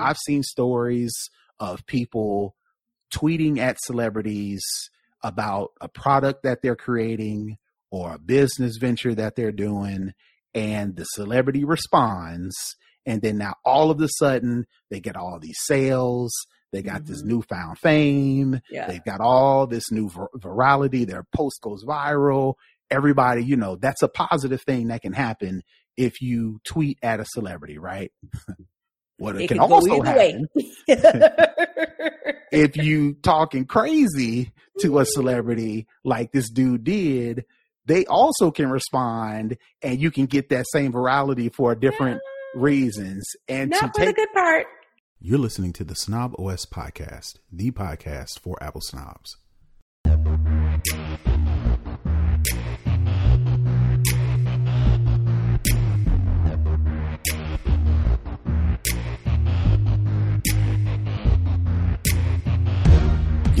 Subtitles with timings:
[0.00, 1.12] I've seen stories
[1.58, 2.54] of people
[3.14, 4.62] tweeting at celebrities
[5.22, 7.58] about a product that they're creating
[7.90, 10.12] or a business venture that they're doing
[10.54, 12.56] and the celebrity responds
[13.06, 16.32] and then now all of a sudden they get all these sales
[16.72, 17.12] they got mm-hmm.
[17.12, 18.86] this newfound fame yeah.
[18.86, 22.54] they've got all this new vir- virality their post goes viral
[22.90, 25.62] everybody you know that's a positive thing that can happen
[25.96, 28.12] if you tweet at a celebrity right
[29.20, 30.48] what it, it can, can also happen
[32.50, 35.08] if you talking crazy to a mm-hmm.
[35.10, 37.44] celebrity like this dude did
[37.90, 42.20] they also can respond and you can get that same virality for different
[42.54, 42.60] yeah.
[42.62, 43.24] reasons.
[43.48, 44.66] And Not for take, the good part.
[45.20, 49.36] You're listening to the Snob OS podcast, the podcast for Apple snobs.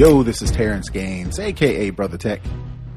[0.00, 2.40] Yo, this is Terrance Gaines, aka Brotha Tech.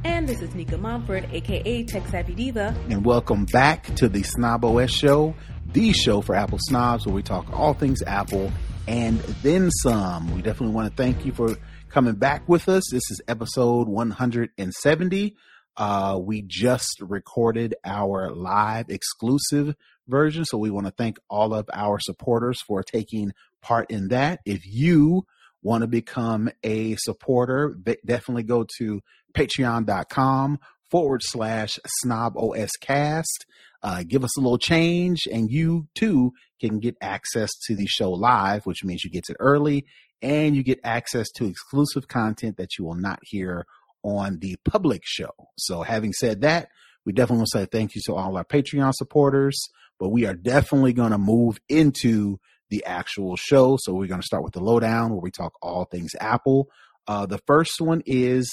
[0.05, 2.73] And this is Nica Montford, aka Tech Savvy Diva.
[2.89, 5.36] And welcome back to the Snob OS Show,
[5.73, 8.53] the show for Apple snobs where we talk all things Apple
[8.88, 10.33] and then some.
[10.33, 11.58] We definitely want to thank you for
[11.89, 12.83] coming back with us.
[12.89, 15.35] This is episode 170.
[15.75, 19.75] Uh, we just recorded our live exclusive
[20.08, 24.39] version, so we want to thank all of our supporters for taking part in that.
[24.45, 25.25] If you
[25.64, 27.75] want to become a supporter,
[28.06, 29.02] definitely go to
[29.33, 30.59] patreon.com
[30.92, 33.45] forward slash snob os cast.
[33.81, 38.11] Uh, give us a little change and you too can get access to the show
[38.11, 39.86] live, which means you get it early
[40.22, 43.66] and you get access to exclusive content that you will not hear
[44.03, 45.31] on the public show.
[45.58, 46.69] So having said that,
[47.06, 49.59] we definitely want to say thank you to all our Patreon supporters,
[50.00, 52.39] but we are definitely going to move into
[52.73, 53.77] the actual show.
[53.79, 56.69] So we're going to start with the lowdown where we talk all things Apple.
[57.07, 58.52] Uh, the first one is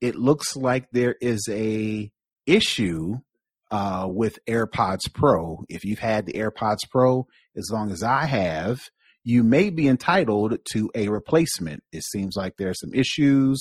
[0.00, 2.12] it looks like there is a
[2.46, 3.16] issue
[3.72, 5.64] uh, with AirPods Pro.
[5.68, 7.26] If you've had the AirPods Pro
[7.56, 8.88] as long as I have,
[9.24, 11.82] you may be entitled to a replacement.
[11.90, 13.58] It seems like there are some issues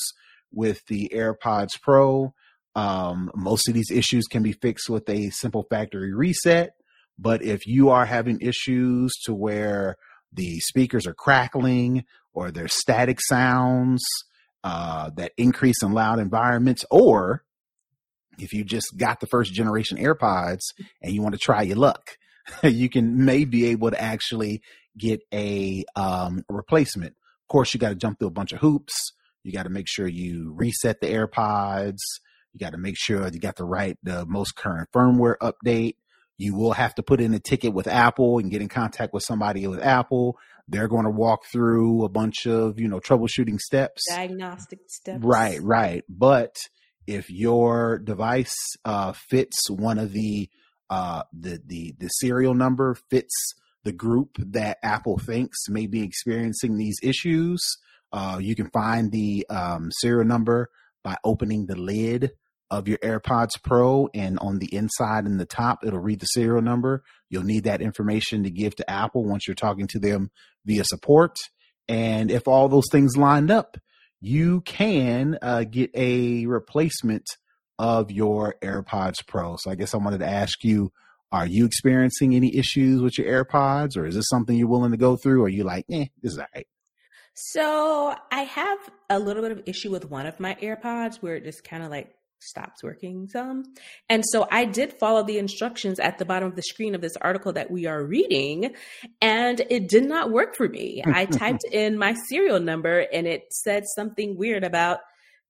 [0.51, 2.35] with the AirPods Pro.
[2.75, 6.75] Um, most of these issues can be fixed with a simple factory reset.
[7.17, 9.95] But if you are having issues to where
[10.33, 12.03] the speakers are crackling
[12.33, 14.03] or there's static sounds,
[14.65, 17.43] uh, that increase in loud environments, or
[18.39, 20.61] if you just got the first generation AirPods
[21.01, 22.17] and you want to try your luck,
[22.63, 24.61] you can may be able to actually
[24.97, 27.11] get a, um, a replacement.
[27.11, 29.13] Of course, you got to jump through a bunch of hoops.
[29.43, 31.99] You got to make sure you reset the AirPods.
[32.53, 35.97] You got to make sure you got the right, the most current firmware update.
[36.38, 39.23] You will have to put in a ticket with Apple and get in contact with
[39.23, 40.38] somebody with Apple.
[40.68, 44.03] They're going to walk through a bunch of, you know, troubleshooting steps.
[44.09, 45.24] Diagnostic steps.
[45.24, 46.03] Right, right.
[46.09, 46.56] But
[47.07, 50.50] if your device uh, fits one of the
[50.90, 53.34] uh, the the the serial number fits
[53.84, 57.62] the group that Apple thinks may be experiencing these issues,
[58.12, 60.69] uh, you can find the um, serial number
[61.03, 62.31] by opening the lid
[62.71, 66.61] of your AirPods Pro, and on the inside and the top, it'll read the serial
[66.61, 67.03] number.
[67.29, 70.31] You'll need that information to give to Apple once you're talking to them
[70.65, 71.37] via support.
[71.87, 73.77] And if all those things lined up,
[74.19, 77.25] you can uh, get a replacement
[77.77, 79.57] of your AirPods Pro.
[79.59, 80.91] So I guess I wanted to ask you,
[81.31, 84.97] are you experiencing any issues with your AirPods or is this something you're willing to
[84.97, 85.41] go through?
[85.41, 86.67] Or are you like, eh, this is all right?
[87.33, 88.77] So I have
[89.09, 91.91] a little bit of issue with one of my AirPods where it just kind of
[91.91, 93.63] like stops working some.
[94.09, 97.16] And so I did follow the instructions at the bottom of the screen of this
[97.18, 98.75] article that we are reading,
[99.22, 101.03] and it did not work for me.
[101.06, 105.00] I typed in my serial number and it said something weird about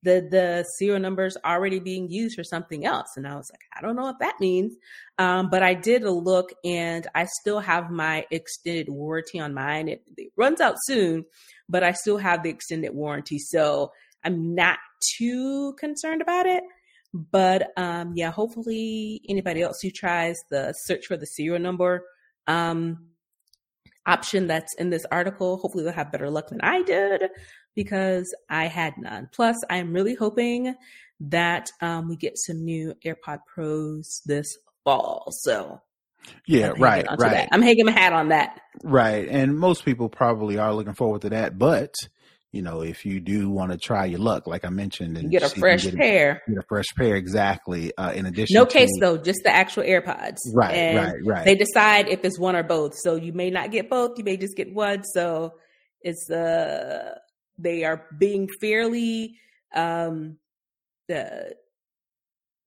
[0.06, 3.08] the the serial numbers already being used for something else.
[3.18, 4.76] And I was like, I don't know what that means.
[5.18, 9.90] Um, but I did a look and I still have my extended warranty on mine.
[9.90, 11.26] It, it runs out soon,
[11.68, 13.40] but I still have the extended warranty.
[13.40, 13.92] So
[14.24, 14.80] I'm not
[15.18, 16.64] too concerned about it.
[17.16, 22.04] But um, yeah, hopefully anybody else who tries the search for the serial number
[22.46, 23.08] um,
[24.06, 27.24] option that's in this article, hopefully they'll have better luck than I did
[27.74, 29.30] because I had none.
[29.32, 30.76] Plus, I'm really hoping
[31.22, 35.28] that um, we get some new AirPod Pros this fall.
[35.32, 35.82] So
[36.46, 37.18] yeah, right, right.
[37.18, 37.50] That.
[37.54, 38.60] I'm hanging my hat on that.
[38.84, 41.94] Right, and most people probably are looking forward to that, but
[42.56, 45.44] you know, if you do want to try your luck, like I mentioned, and get
[45.44, 47.92] a fresh get pair, get a fresh pair, exactly.
[47.98, 50.38] Uh, in addition, no to, case though, just the actual AirPods.
[50.54, 51.46] Right, and right, right.
[51.46, 54.18] They decide if it's one or both, so you may not get both.
[54.18, 55.04] You may just get one.
[55.04, 55.56] So
[56.02, 57.16] it's uh
[57.58, 59.36] they are being fairly
[59.76, 60.38] um
[61.10, 61.56] the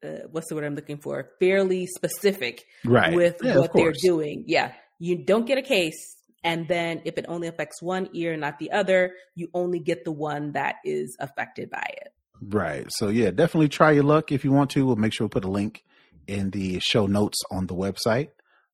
[0.05, 1.31] uh, what's the word I'm looking for?
[1.41, 3.15] Fairly specific right.
[3.15, 4.45] with yeah, what they're doing.
[4.47, 8.59] Yeah, you don't get a case and then if it only affects one ear, not
[8.59, 12.13] the other, you only get the one that is affected by it.
[12.41, 12.87] Right.
[12.91, 14.87] So yeah, definitely try your luck if you want to.
[14.87, 15.85] We'll make sure we put a link
[16.27, 18.29] in the show notes on the website.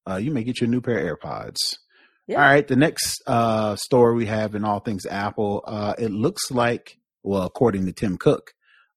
[0.09, 1.59] Uh, you may get your new pair of AirPods.
[2.27, 2.43] Yeah.
[2.43, 2.67] All right.
[2.67, 7.43] The next uh, story we have in all things Apple, uh, it looks like, well,
[7.43, 8.53] according to Tim Cook,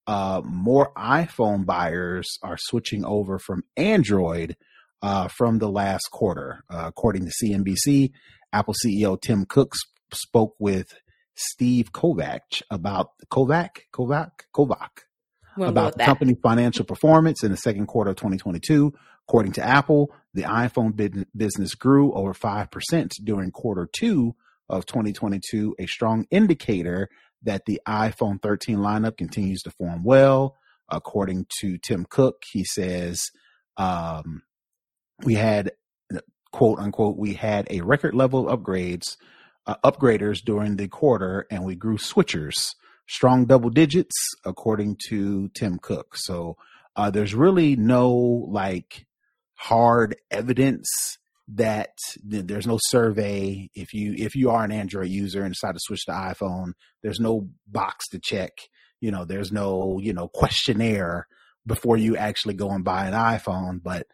[0.06, 4.56] uh, more iPhone buyers are switching over from Android
[5.02, 6.64] uh, from the last quarter.
[6.70, 8.12] Uh, according to CNBC,
[8.54, 9.74] Apple CEO Tim Cook
[10.14, 10.94] spoke with
[11.36, 15.04] Steve Kovac about Kovac, Kovac, Kovac
[15.60, 18.94] about the company financial performance in the second quarter of 2022.
[19.28, 24.36] According to Apple, the iPhone business grew over 5% during quarter two
[24.70, 27.10] of 2022, a strong indicator
[27.44, 30.56] that the iPhone 13 lineup continues to form well.
[30.90, 33.22] According to Tim Cook, he says,
[33.76, 34.44] um,
[35.24, 35.72] we had
[36.52, 39.18] quote unquote, we had a record level of upgrades,
[39.66, 42.74] uh, upgraders during the quarter, and we grew switchers
[43.10, 44.16] strong double digits,
[44.46, 46.18] according to Tim Cook.
[46.18, 46.58] So
[46.96, 48.12] uh, there's really no
[48.50, 49.06] like
[49.56, 50.88] hard evidence
[51.50, 53.70] that there's no survey.
[53.74, 57.20] If you if you are an android user and decide to switch to iphone there's
[57.20, 58.52] no box to check.
[59.00, 61.28] You know there's no you know questionnaire
[61.66, 63.82] before you actually go and buy an iphone.
[63.82, 64.08] But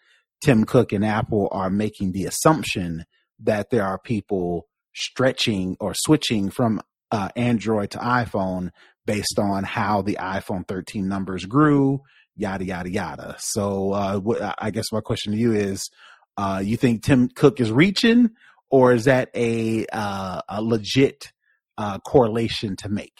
[0.44, 3.06] Tim Cook and Apple are making the assumption
[3.40, 6.82] that there are people stretching or switching from
[7.12, 8.72] uh, Android to iPhone
[9.06, 12.02] based on how the iPhone 13 numbers grew,
[12.36, 13.36] yada yada yada.
[13.40, 15.90] So, uh, I guess my question to you is:
[16.38, 18.32] uh, You think Tim Cook is reaching,
[18.70, 21.32] or is that a uh, a legit
[21.78, 23.14] uh, correlation to make?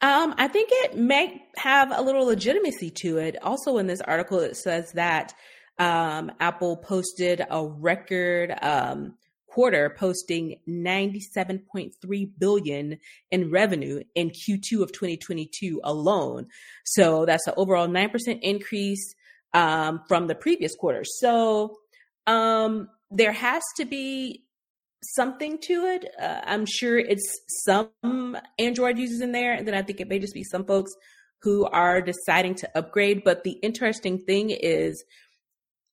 [0.00, 3.36] Um, I think it may have a little legitimacy to it.
[3.42, 5.34] Also, in this article, it says that
[5.78, 9.14] um, Apple posted a record um,
[9.46, 12.98] quarter, posting 97.3 billion
[13.30, 16.46] in revenue in Q2 of 2022 alone.
[16.84, 19.14] So that's an overall 9% increase
[19.54, 21.02] um, from the previous quarter.
[21.04, 21.78] So
[22.26, 24.44] um, there has to be
[25.02, 26.04] something to it.
[26.20, 30.18] Uh, I'm sure it's some Android users in there, and then I think it may
[30.18, 30.92] just be some folks
[31.42, 33.22] who are deciding to upgrade.
[33.24, 35.04] But the interesting thing is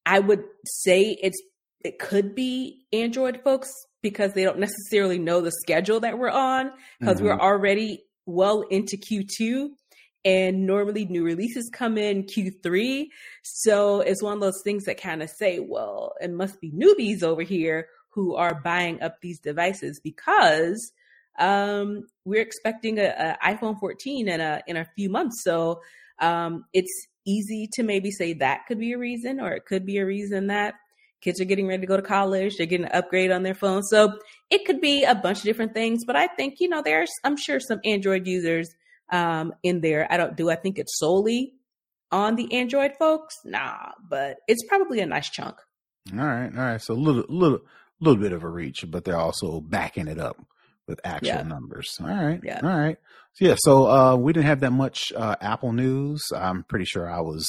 [0.05, 1.41] I would say it's
[1.83, 3.69] it could be Android folks
[4.01, 7.25] because they don't necessarily know the schedule that we're on because mm-hmm.
[7.25, 9.69] we're already well into Q2
[10.25, 13.05] and normally new releases come in Q3.
[13.43, 17.21] So it's one of those things that kind of say, well, it must be newbies
[17.21, 20.91] over here who are buying up these devices because
[21.37, 25.43] um, we're expecting a, a, iPhone 14 in a in a few months.
[25.43, 25.81] So
[26.19, 29.97] um, it's easy to maybe say that could be a reason, or it could be
[29.97, 30.75] a reason that
[31.21, 33.81] kids are getting ready to go to college, they're getting an upgrade on their phone.
[33.81, 34.19] So
[34.51, 36.05] it could be a bunch of different things.
[36.05, 38.69] But I think, you know, there's, I'm sure some Android users
[39.11, 40.07] um, in there.
[40.11, 41.53] I don't do, I think it's solely
[42.11, 43.37] on the Android folks.
[43.43, 45.55] Nah, but it's probably a nice chunk.
[46.13, 46.51] All right.
[46.55, 46.81] All right.
[46.81, 47.59] So a little, little,
[47.99, 50.37] little bit of a reach, but they're also backing it up
[50.87, 51.43] with actual yeah.
[51.43, 51.97] numbers.
[51.99, 52.39] All right.
[52.43, 52.59] Yeah.
[52.63, 52.97] All right.
[53.33, 53.55] So, yeah.
[53.57, 56.23] So uh, we didn't have that much uh, Apple news.
[56.35, 57.47] I'm pretty sure I was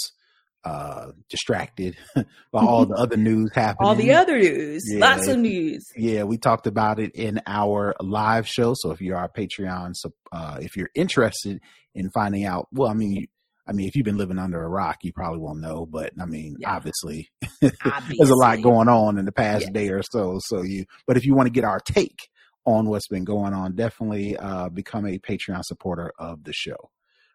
[0.64, 2.24] uh, distracted by
[2.60, 3.88] all the other news happening.
[3.88, 4.84] All the other news.
[4.86, 5.84] Yeah, Lots of news.
[5.96, 6.24] Yeah.
[6.24, 8.74] We talked about it in our live show.
[8.76, 11.60] So if you're our Patreon, so uh, if you're interested
[11.94, 13.26] in finding out, well, I mean,
[13.68, 15.86] I mean, if you've been living under a rock, you probably won't know.
[15.86, 16.74] But I mean, yeah.
[16.74, 17.28] obviously,
[17.62, 17.78] obviously,
[18.18, 19.72] there's a lot going on in the past yeah.
[19.72, 20.38] day or so.
[20.44, 22.28] So you, but if you want to get our take
[22.66, 26.90] on what's been going on, definitely uh, become a Patreon supporter of the show.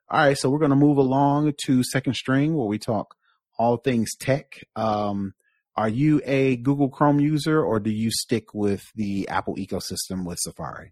[0.09, 3.15] All right, so we're going to move along to second string where we talk
[3.57, 4.59] all things tech.
[4.75, 5.33] Um,
[5.75, 10.37] are you a Google Chrome user or do you stick with the Apple ecosystem with
[10.39, 10.91] Safari?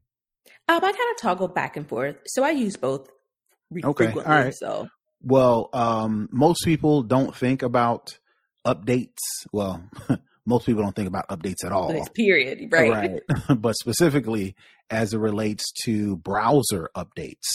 [0.69, 3.09] Um, I kind of toggle back and forth, so I use both.
[3.83, 4.53] okay, all right.
[4.53, 4.87] So,
[5.21, 8.17] well, um, most people don't think about
[8.65, 9.17] updates.
[9.51, 9.83] Well,
[10.45, 11.93] most people don't think about updates at all.
[12.15, 12.69] Period.
[12.71, 12.91] Right.
[12.91, 13.21] Right.
[13.57, 14.55] but specifically
[14.89, 17.47] as it relates to browser updates.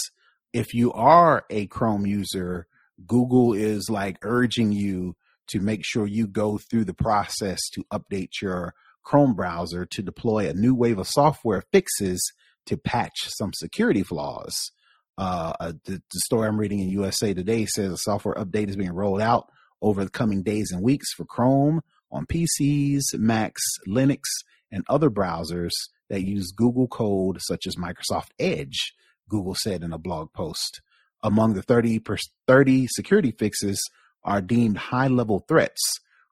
[0.53, 2.67] If you are a Chrome user,
[3.07, 5.17] Google is like urging you
[5.49, 10.49] to make sure you go through the process to update your Chrome browser to deploy
[10.49, 12.23] a new wave of software fixes
[12.67, 14.71] to patch some security flaws.
[15.19, 18.77] Uh, uh, the, the story I'm reading in USA Today says a software update is
[18.77, 19.51] being rolled out
[19.83, 21.83] over the coming days and weeks for Chrome
[22.15, 24.23] on PCs, Macs, Linux,
[24.71, 25.73] and other browsers
[26.09, 28.95] that use Google code such as Microsoft Edge,
[29.29, 30.81] Google said in a blog post.
[31.23, 32.17] Among the 30, per,
[32.47, 33.83] 30 security fixes
[34.23, 35.81] are deemed high level threats.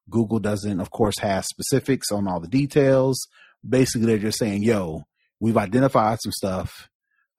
[0.08, 3.18] Google doesn't, of course, have specifics on all the details.
[3.66, 5.02] Basically, they're just saying, yo,
[5.40, 6.88] we've identified some stuff.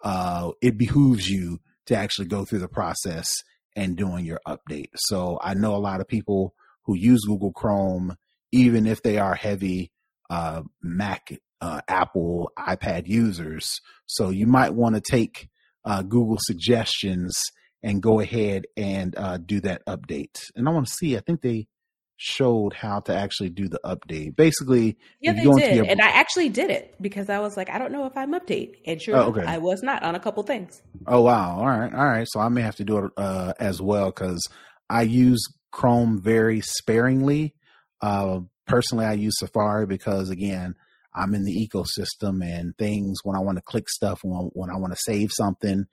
[0.03, 3.31] Uh, it behooves you to actually go through the process
[3.75, 4.89] and doing your update.
[4.95, 8.17] So I know a lot of people who use Google Chrome,
[8.53, 9.91] even if they are heavy
[10.29, 13.81] uh, Mac, uh, Apple, iPad users.
[14.05, 15.49] So you might want to take
[15.83, 17.33] uh, Google suggestions
[17.81, 20.49] and go ahead and uh, do that update.
[20.55, 21.67] And I want to see, I think they
[22.15, 24.35] showed how to actually do the update.
[24.35, 25.85] Basically, yeah, they did, your...
[25.85, 28.75] and I actually did it because I was like, I don't know if I'm update,
[28.85, 29.43] and sure, oh, okay.
[29.43, 30.81] I was not on a couple things.
[31.05, 31.57] Oh wow!
[31.57, 32.27] All right, all right.
[32.29, 34.47] So I may have to do it uh, as well because
[34.89, 37.55] I use Chrome very sparingly.
[38.03, 40.75] Uh, personally, I use Safari because again,
[41.15, 44.75] I'm in the ecosystem and things when I want to click stuff when, when I
[44.75, 45.85] want to save something,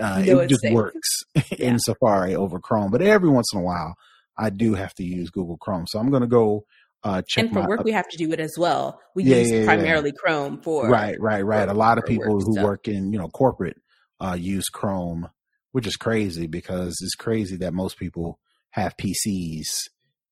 [0.00, 0.72] uh, you know it just safe.
[0.72, 1.08] works
[1.58, 1.76] in yeah.
[1.78, 2.92] Safari over Chrome.
[2.92, 3.96] But every once in a while,
[4.38, 5.86] I do have to use Google Chrome.
[5.88, 6.66] So I'm going to go
[7.02, 7.46] uh, check.
[7.46, 9.00] And for work, we have to do it as well.
[9.16, 10.20] We yeah, use yeah, primarily yeah.
[10.20, 11.68] Chrome for right, right, right.
[11.68, 12.64] a lot of people work who stuff.
[12.64, 13.80] work in you know corporate
[14.20, 15.30] uh, use Chrome,
[15.72, 18.38] which is crazy because it's crazy that most people
[18.70, 19.88] have PCs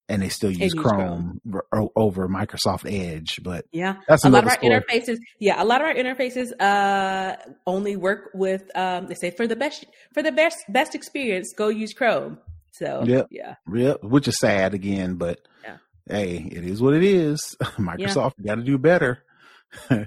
[0.09, 3.41] and they still use Chrome, Chrome, over Microsoft Edge.
[3.43, 4.81] But yeah, that's a lot of our story.
[4.81, 5.19] interfaces.
[5.39, 8.71] Yeah, a lot of our interfaces uh, only work with.
[8.77, 12.39] Um, they say for the best for the best best experience, go use Chrome.
[12.73, 13.29] So yep.
[13.31, 14.03] yeah, yep.
[14.03, 15.77] Which is sad again, but yeah.
[16.09, 17.57] hey, it is what it is.
[17.63, 18.47] Microsoft yeah.
[18.47, 19.25] got to do better.
[19.91, 19.99] All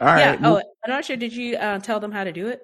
[0.00, 0.20] right.
[0.20, 0.38] Yeah.
[0.42, 1.16] Oh, I'm not sure.
[1.16, 2.62] Did you uh, tell them how to do it?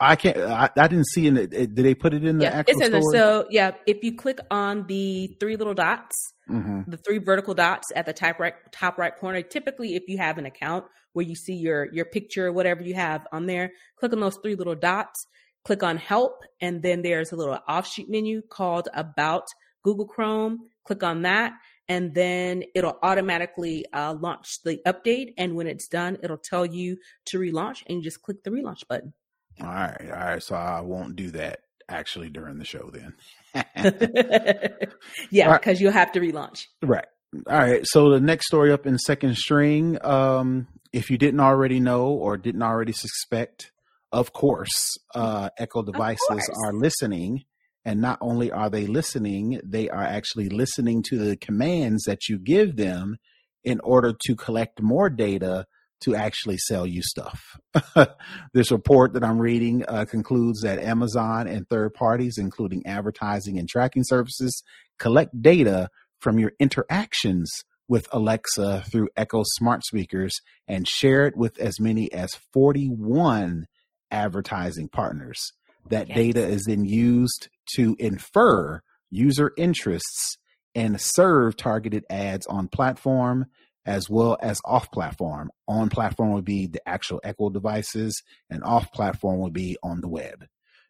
[0.00, 0.38] I can't.
[0.38, 1.50] I, I didn't see in it.
[1.50, 4.38] Did they put it in the yeah, actual it says So yeah, if you click
[4.50, 6.90] on the three little dots, mm-hmm.
[6.90, 9.42] the three vertical dots at the top right top right corner.
[9.42, 12.94] Typically, if you have an account where you see your your picture or whatever you
[12.94, 15.26] have on there, click on those three little dots.
[15.62, 19.46] Click on Help, and then there's a little offshoot menu called About
[19.84, 20.70] Google Chrome.
[20.84, 21.52] Click on that,
[21.86, 25.34] and then it'll automatically uh, launch the update.
[25.36, 28.88] And when it's done, it'll tell you to relaunch, and you just click the relaunch
[28.88, 29.12] button.
[29.60, 30.42] All right, all right.
[30.42, 33.14] So I won't do that actually during the show then.
[35.30, 35.80] yeah, because right.
[35.80, 36.66] you'll have to relaunch.
[36.82, 37.06] Right.
[37.48, 37.82] All right.
[37.84, 42.36] So the next story up in second string, um, if you didn't already know or
[42.36, 43.72] didn't already suspect,
[44.12, 46.50] of course, uh, Echo devices course.
[46.64, 47.44] are listening.
[47.84, 52.38] And not only are they listening, they are actually listening to the commands that you
[52.38, 53.16] give them
[53.64, 55.66] in order to collect more data
[56.00, 57.58] to actually sell you stuff.
[58.54, 63.68] this report that I'm reading uh, concludes that Amazon and third parties, including advertising and
[63.68, 64.62] tracking services,
[64.98, 65.88] collect data
[66.18, 67.50] from your interactions
[67.88, 70.32] with Alexa through Echo smart speakers
[70.68, 73.66] and share it with as many as 41
[74.10, 75.52] advertising partners.
[75.88, 76.16] That yes.
[76.16, 80.38] data is then used to infer user interests
[80.74, 83.46] and serve targeted ads on platform
[83.86, 85.50] as well as off platform.
[85.68, 90.08] On platform would be the actual Echo devices, and off platform would be on the
[90.08, 90.46] web.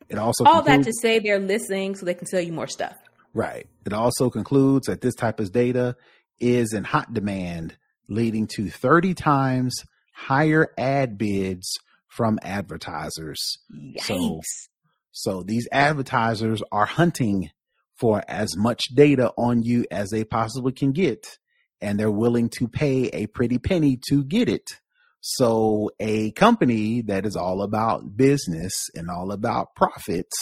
[0.09, 2.67] It also all concludes, that to say they're listening so they can sell you more
[2.67, 2.97] stuff.
[3.33, 3.69] Right.
[3.87, 5.97] It also concludes that this type of data
[6.41, 7.77] is in hot demand,
[8.09, 9.75] leading to 30 times
[10.13, 11.79] higher ad bids
[12.09, 13.59] from advertisers.
[13.73, 14.03] Yikes.
[14.03, 14.41] So,
[15.13, 17.51] so these advertisers are hunting
[17.95, 21.39] for as much data on you as they possibly can get
[21.81, 24.71] and they're willing to pay a pretty penny to get it.
[25.21, 30.37] So a company that is all about business and all about profits,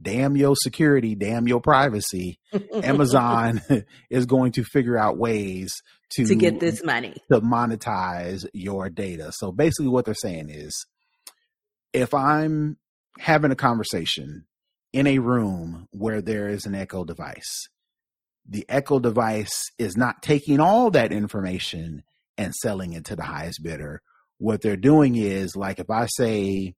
[0.00, 2.40] damn your security, damn your privacy,
[2.82, 3.62] Amazon
[4.10, 5.72] is going to figure out ways
[6.10, 9.32] to, to get this money to monetize your data.
[9.32, 10.86] So basically what they're saying is
[11.92, 12.76] if I'm
[13.18, 14.46] having a conversation
[14.92, 17.68] in a room where there is an echo device
[18.48, 22.02] the Echo device is not taking all that information
[22.38, 24.02] and selling it to the highest bidder.
[24.38, 26.74] What they're doing is like if I say,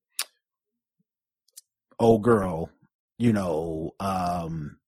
[1.98, 2.70] "Oh girl,
[3.18, 4.78] you know, um,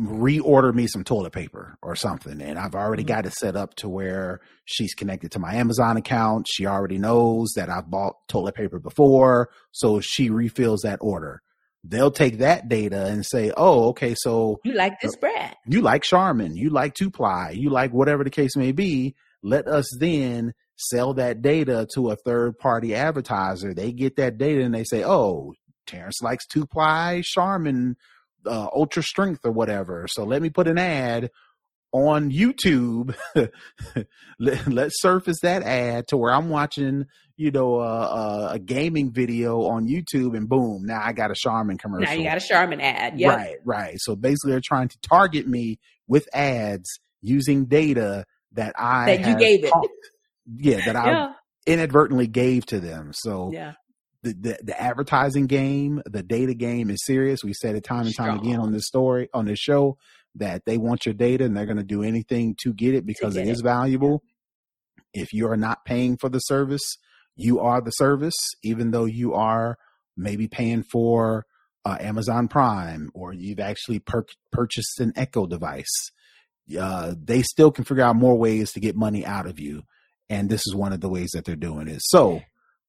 [0.00, 3.14] reorder me some toilet paper or something," and I've already mm-hmm.
[3.14, 6.46] got it set up to where she's connected to my Amazon account.
[6.48, 11.42] She already knows that I've bought toilet paper before, so she refills that order
[11.88, 15.54] they'll take that data and say, oh, okay, so you like this brand.
[15.66, 19.14] You like Charmin, you like two ply, you like whatever the case may be.
[19.42, 23.74] Let us then sell that data to a third party advertiser.
[23.74, 25.54] They get that data and they say, "Oh,
[25.86, 27.96] Terrance likes two ply Charmin
[28.46, 30.06] uh, ultra strength or whatever.
[30.08, 31.30] So let me put an ad
[31.92, 33.16] on YouTube.
[34.38, 37.06] let, let's surface that ad to where I'm watching,
[37.38, 41.78] you know, uh, a gaming video on YouTube, and boom, now I got a Charmin
[41.78, 42.04] commercial.
[42.04, 43.18] Now you got a Charmin ad.
[43.18, 43.36] Yep.
[43.36, 43.94] Right, right.
[43.98, 49.38] So basically, they're trying to target me with ads using data that I that you
[49.38, 49.72] gave it.
[50.46, 51.32] Yeah, that I yeah.
[51.66, 53.12] inadvertently gave to them.
[53.14, 53.72] So yeah
[54.22, 57.44] the, the, the advertising game, the data game is serious.
[57.44, 58.46] We said it time and time Strong.
[58.46, 59.96] again on this story, on this show,
[60.34, 63.34] that they want your data and they're going to do anything to get it because
[63.34, 63.64] get it is it.
[63.64, 64.22] valuable.
[65.14, 66.98] If you are not paying for the service,
[67.38, 69.78] you are the service, even though you are
[70.16, 71.46] maybe paying for
[71.84, 76.10] uh, Amazon Prime or you've actually per- purchased an Echo device.
[76.78, 79.84] Uh, they still can figure out more ways to get money out of you.
[80.28, 82.00] And this is one of the ways that they're doing it.
[82.02, 82.42] So,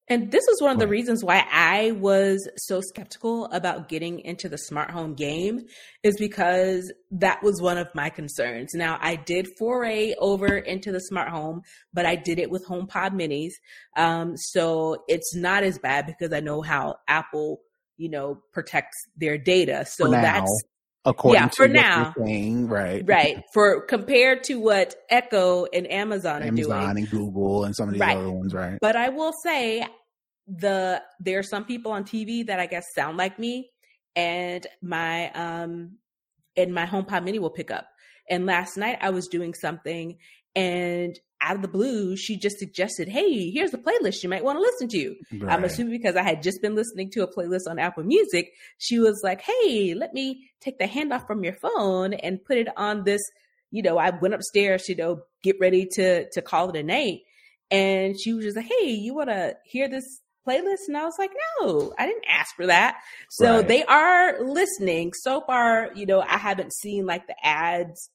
[0.10, 4.50] and this is one of the reasons why I was so skeptical about getting into
[4.50, 5.68] the smart home game
[6.02, 8.72] is because that was one of my concerns.
[8.74, 11.62] Now, I did foray over into the smart home,
[11.94, 13.52] but I did it with HomePod minis.
[13.96, 17.62] Um, so it's not as bad because I know how Apple,
[17.98, 19.86] you know, protects their data.
[19.86, 20.64] So that's
[21.06, 23.04] according yeah, to for now, saying, right?
[23.06, 23.44] Right.
[23.54, 27.90] For compared to what Echo and Amazon, Amazon are doing, Amazon and Google and some
[27.90, 28.18] of these right.
[28.18, 28.78] other ones, right?
[28.82, 29.86] But I will say,
[30.50, 33.70] the there are some people on TV that I guess sound like me,
[34.16, 35.98] and my um
[36.58, 37.88] and my HomePod Mini will pick up.
[38.30, 40.18] And last night I was doing something,
[40.56, 44.58] and out of the blue, she just suggested, "Hey, here's a playlist you might want
[44.58, 45.54] to listen to." Right.
[45.54, 49.00] I'm assuming because I had just been listening to a playlist on Apple Music, she
[49.00, 53.04] was like, "Hey, let me take the handoff from your phone and put it on
[53.04, 53.22] this."
[53.72, 57.20] You know, I went upstairs, you know, get ready to to call it a night,
[57.70, 60.88] and she was just like, "Hey, you want to hear this playlist?
[60.88, 61.32] And I was like,
[61.62, 62.98] no, I didn't ask for that.
[63.30, 63.68] So right.
[63.68, 65.14] they are listening.
[65.22, 68.10] So far, you know, I haven't seen like the ads,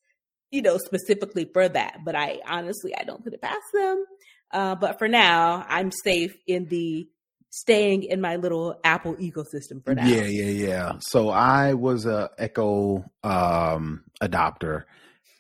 [0.51, 1.99] you know, specifically for that.
[2.05, 4.05] But I honestly, I don't put it past them.
[4.51, 7.09] Uh, but for now, I'm safe in the
[7.55, 10.07] staying in my little Apple ecosystem for now.
[10.07, 10.93] Yeah, yeah, yeah.
[11.01, 14.85] So I was a Echo um, adopter,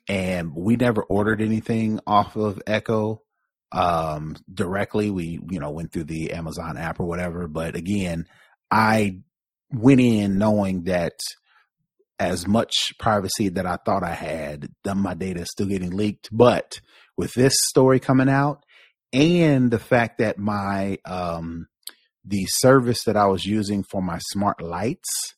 [0.08, 3.22] and we never ordered anything off of Echo
[3.74, 5.10] um, directly.
[5.10, 7.48] We, you know, went through the Amazon app or whatever.
[7.48, 8.26] But again,
[8.70, 9.20] I
[9.72, 11.18] went in knowing that
[12.18, 16.28] as much privacy that I thought I had, then my data is still getting leaked.
[16.32, 16.80] But
[17.16, 18.64] with this story coming out
[19.12, 21.66] and the fact that my, um,
[22.24, 25.34] the service that I was using for my smart lights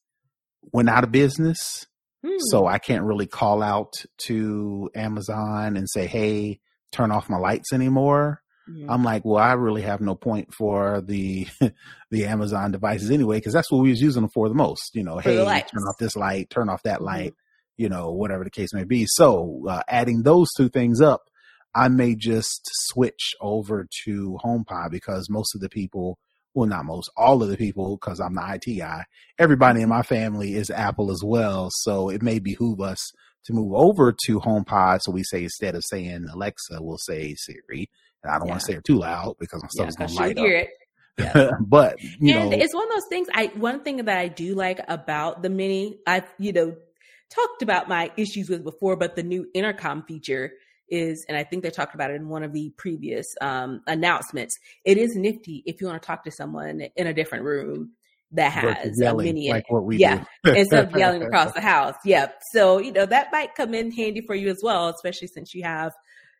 [0.72, 1.86] went out of business.
[2.24, 2.36] Hmm.
[2.50, 3.94] So I can't really call out
[4.26, 6.60] to Amazon and say, Hey,
[6.92, 8.42] turn off my lights anymore.
[8.68, 8.90] Mm-hmm.
[8.90, 11.46] I'm like, well, I really have no point for the
[12.10, 14.90] the Amazon devices anyway, because that's what we was using them for the most.
[14.94, 17.04] You know, for hey, turn off this light, turn off that mm-hmm.
[17.04, 17.34] light,
[17.76, 19.06] you know, whatever the case may be.
[19.06, 21.22] So uh, adding those two things up,
[21.74, 26.18] I may just switch over to HomePod because most of the people,
[26.54, 29.04] well, not most, all of the people, because I'm the IT guy,
[29.38, 31.68] everybody in my family is Apple as well.
[31.70, 33.12] So it may behoove us
[33.46, 35.00] to move over to HomePod.
[35.02, 37.88] So we say instead of saying Alexa, we'll say Siri.
[38.22, 38.52] And I don't yeah.
[38.52, 40.64] want to say it too loud because my stuff's yeah, gonna light hear up.
[40.64, 40.70] It.
[41.18, 41.52] Yeah.
[41.66, 43.26] but you and know, it's one of those things.
[43.32, 46.76] I one thing that I do like about the mini, I've you know
[47.30, 50.52] talked about my issues with before, but the new intercom feature
[50.90, 54.58] is, and I think they talked about it in one of the previous um, announcements.
[54.84, 57.92] It is nifty if you want to talk to someone in a different room
[58.32, 61.94] that has yelling, a mini like what we yeah instead of yelling across the house
[62.04, 65.54] yeah so you know that might come in handy for you as well especially since
[65.54, 65.92] you have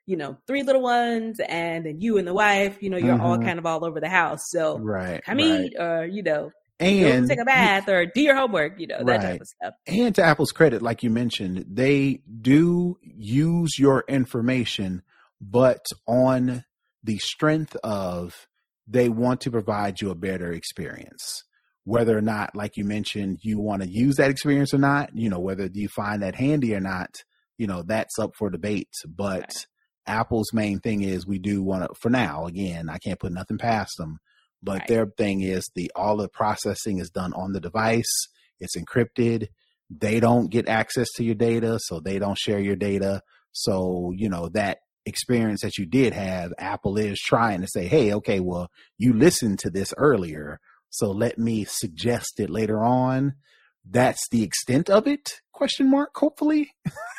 [0.05, 3.25] you know three little ones and then you and the wife you know you're mm-hmm.
[3.25, 5.46] all kind of all over the house so right come right.
[5.46, 9.07] eat or you know and take a bath or do your homework, you know, that
[9.07, 9.20] right.
[9.20, 9.75] type of stuff.
[9.87, 15.03] And to Apple's credit, like you mentioned, they do use your information,
[15.40, 16.64] but on
[17.03, 18.46] the strength of
[18.87, 21.44] they want to provide you a better experience
[21.87, 25.31] whether or not, like you mentioned, you want to use that experience or not, you
[25.31, 27.14] know, whether you find that handy or not,
[27.59, 28.90] you know, that's up for debate.
[29.09, 29.66] But.
[30.09, 33.59] Apple's main thing is we do want to, for now, again, I can't put nothing
[33.59, 34.20] past them,
[34.62, 34.87] but right.
[34.88, 38.29] their thing is the, all the processing is done on the device.
[38.61, 39.49] It's encrypted.
[39.90, 43.22] They don't get access to your data, so they don't share your data.
[43.51, 48.12] So, you know, that experience that you did have, Apple is trying to say, Hey,
[48.14, 48.68] okay, well,
[48.99, 53.35] you listened to this earlier so let me suggest it later on.
[53.88, 56.70] that's the extent of it question mark hopefully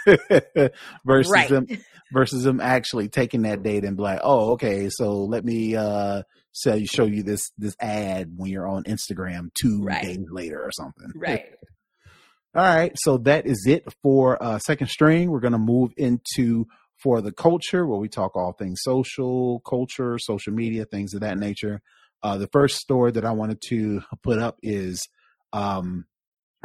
[1.06, 1.50] versus Right.
[1.50, 1.68] them
[2.14, 6.22] versus them actually taking that data and be like oh okay so let me uh
[6.66, 10.04] you show you this this ad when you're on instagram two Right.
[10.04, 11.46] days later or something Right.
[12.56, 16.66] all right so that is it for uh second string we're going to move into
[16.98, 21.38] for the culture where we talk all things social culture social media things of that
[21.38, 21.82] nature
[22.28, 25.08] uh the first story that i wanted to put up is
[25.54, 26.06] um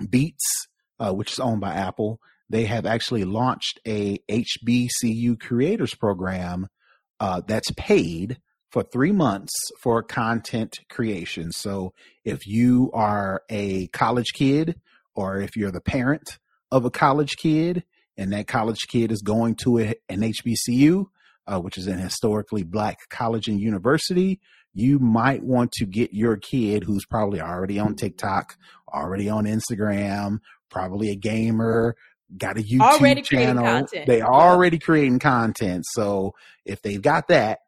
[0.09, 0.69] beats
[1.03, 2.21] uh, which is owned by apple.
[2.49, 6.69] They have actually launched a hbcu creators program
[7.19, 8.39] uh, that's paid
[8.71, 11.53] for three months for content creation.
[11.53, 11.93] So
[12.25, 14.81] if you are a college kid
[15.15, 16.39] or if you're the parent
[16.71, 17.85] of a college kid
[18.17, 21.07] and that college kid is going to a, an HBCU,
[21.47, 24.41] uh, which is an historically black college and university,
[24.75, 28.57] you might want to get your kid who's probably already on TikTok,
[28.93, 30.39] already on Instagram,
[30.71, 31.95] probably a gamer,
[32.37, 33.87] got a YouTube Already channel.
[34.07, 35.85] They're already creating content.
[35.91, 37.61] So if they've got that,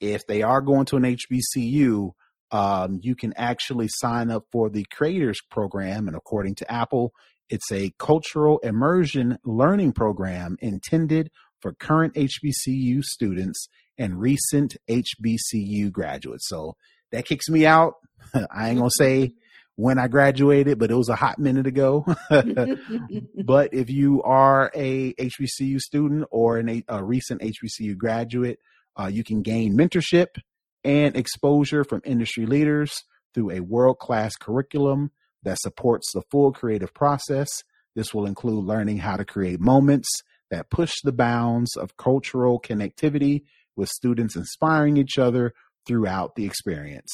[0.00, 2.12] if they are going to an HBCU,
[2.50, 6.06] um, you can actually sign up for the creators program.
[6.06, 7.12] And according to Apple,
[7.48, 16.48] it's a cultural immersion learning program intended for current HBCU students and recent HBCU graduates.
[16.48, 16.76] So
[17.10, 17.94] that kicks me out.
[18.34, 19.34] I ain't gonna say
[19.76, 22.04] when I graduated, but it was a hot minute ago.
[23.44, 28.58] but if you are a HBCU student or an, a, a recent HBCU graduate,
[28.98, 30.28] uh, you can gain mentorship
[30.84, 32.92] and exposure from industry leaders
[33.34, 35.10] through a world class curriculum
[35.42, 37.48] that supports the full creative process.
[37.94, 40.08] This will include learning how to create moments
[40.50, 43.44] that push the bounds of cultural connectivity
[43.76, 45.52] with students inspiring each other
[45.86, 47.10] throughout the experience.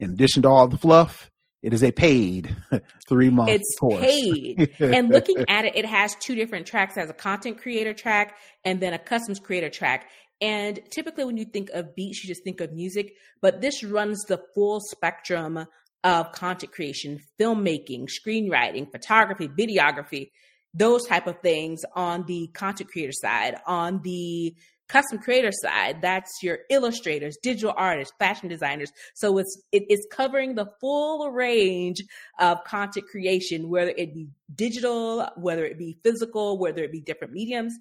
[0.00, 1.30] In addition to all the fluff,
[1.62, 2.56] it is a paid
[3.08, 4.04] three month it's course.
[4.04, 4.74] paid.
[4.80, 6.96] and looking at it, it has two different tracks.
[6.96, 10.10] It has a content creator track and then a customs creator track.
[10.40, 14.24] And typically, when you think of beats, you just think of music, but this runs
[14.24, 15.66] the full spectrum
[16.02, 20.30] of content creation, filmmaking, screenwriting, photography, videography,
[20.74, 23.54] those type of things on the content creator side.
[23.66, 24.56] On the
[24.92, 28.92] custom creator side, that's your illustrators, digital artists, fashion designers.
[29.14, 32.02] So it's it is covering the full range
[32.38, 37.32] of content creation, whether it be digital, whether it be physical, whether it be different
[37.32, 37.74] mediums.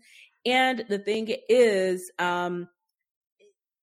[0.46, 2.70] And the thing is, um,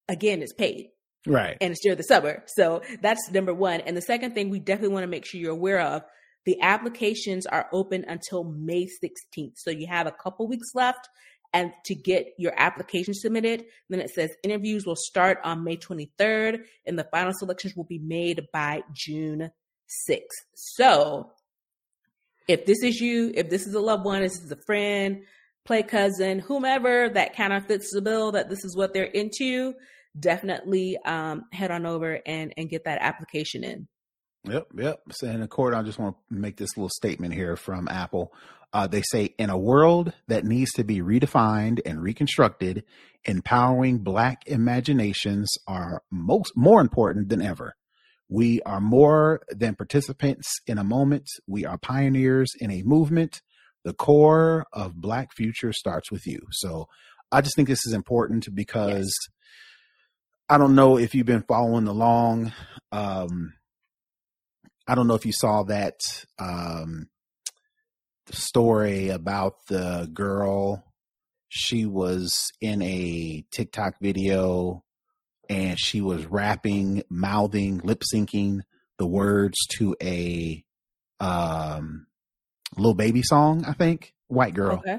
[0.08, 0.88] again, it's paid
[1.26, 1.58] right.
[1.60, 2.44] and it's near the suburb.
[2.46, 3.82] So that's number one.
[3.82, 6.02] And the second thing we definitely want to make sure you're aware of
[6.46, 9.52] the applications are open until May 16th.
[9.56, 11.06] So you have a couple weeks left
[11.52, 13.64] and to get your application submitted.
[13.88, 17.98] Then it says interviews will start on May 23rd and the final selections will be
[17.98, 19.50] made by June
[20.08, 20.20] 6th.
[20.54, 21.32] So
[22.46, 25.22] if this is you, if this is a loved one, this is a friend,
[25.64, 29.74] play cousin, whomever that kind of fits the bill that this is what they're into,
[30.18, 33.88] definitely um, head on over and and get that application in.
[34.50, 35.00] Yep, yep.
[35.12, 38.32] So in accord, I just want to make this little statement here from Apple.
[38.72, 42.84] Uh, they say, in a world that needs to be redefined and reconstructed,
[43.24, 47.74] empowering Black imaginations are most more important than ever.
[48.28, 51.28] We are more than participants in a moment.
[51.46, 53.40] We are pioneers in a movement.
[53.84, 56.40] The core of Black future starts with you.
[56.50, 56.88] So
[57.32, 59.10] I just think this is important because
[60.48, 62.52] I don't know if you've been following along.
[62.92, 63.54] Um,
[64.88, 66.00] I don't know if you saw that
[66.38, 67.10] um,
[68.30, 70.82] story about the girl.
[71.50, 74.84] She was in a TikTok video
[75.50, 78.60] and she was rapping, mouthing, lip syncing
[78.96, 80.64] the words to a
[81.20, 82.06] um,
[82.78, 84.14] Lil Baby song, I think.
[84.28, 84.78] White girl.
[84.78, 84.98] Okay.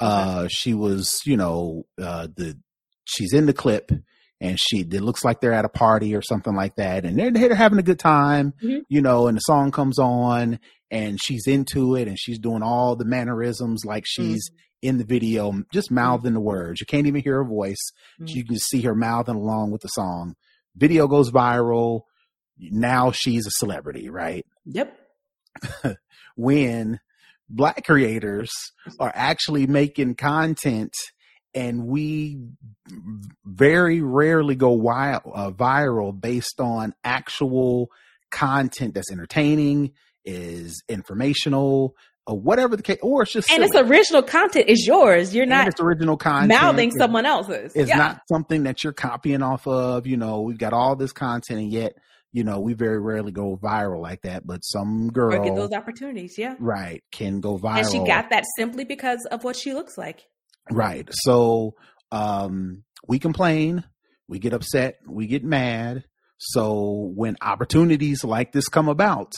[0.00, 2.58] Uh, she was, you know, uh, the
[3.04, 3.92] she's in the clip
[4.40, 7.30] and she it looks like they're at a party or something like that and they're,
[7.30, 8.80] they're having a good time Mhm.
[8.88, 10.58] you know and the song comes on
[10.90, 14.50] and she's into it and she's doing all the mannerisms like she's
[14.82, 16.80] in the video just mouthing the words.
[16.80, 17.92] You can't even hear her voice.
[18.20, 18.34] Mhm.
[18.34, 20.34] you can see her mouthing along with the song.
[20.74, 22.02] Video goes viral.
[22.58, 24.46] Now she's a celebrity right?
[24.64, 24.96] Yep.
[26.36, 26.98] when
[27.48, 28.50] black creators
[28.98, 30.94] are actually making content
[31.54, 32.38] and we
[33.44, 37.90] very rarely go wild, uh, viral based on actual
[38.30, 39.92] content that's entertaining
[40.24, 45.34] is informational or whatever the case or it's just And it's original content is yours.
[45.34, 47.72] You're And not it's original content mouthing someone else's.
[47.74, 47.96] it's yeah.
[47.96, 50.06] not something that you're copying off of.
[50.06, 51.94] You know, we've got all this content, and yet
[52.32, 55.72] You know, we very rarely go viral like that, but some girl or get those
[55.72, 57.78] opportunities, yeah, right, can go viral.
[57.78, 60.26] And she got that simply because of what she looks like.
[60.70, 61.08] Right.
[61.10, 61.74] So
[62.12, 63.84] um, we complain,
[64.28, 66.04] we get upset, we get mad.
[66.38, 69.32] So when opportunities like this come about,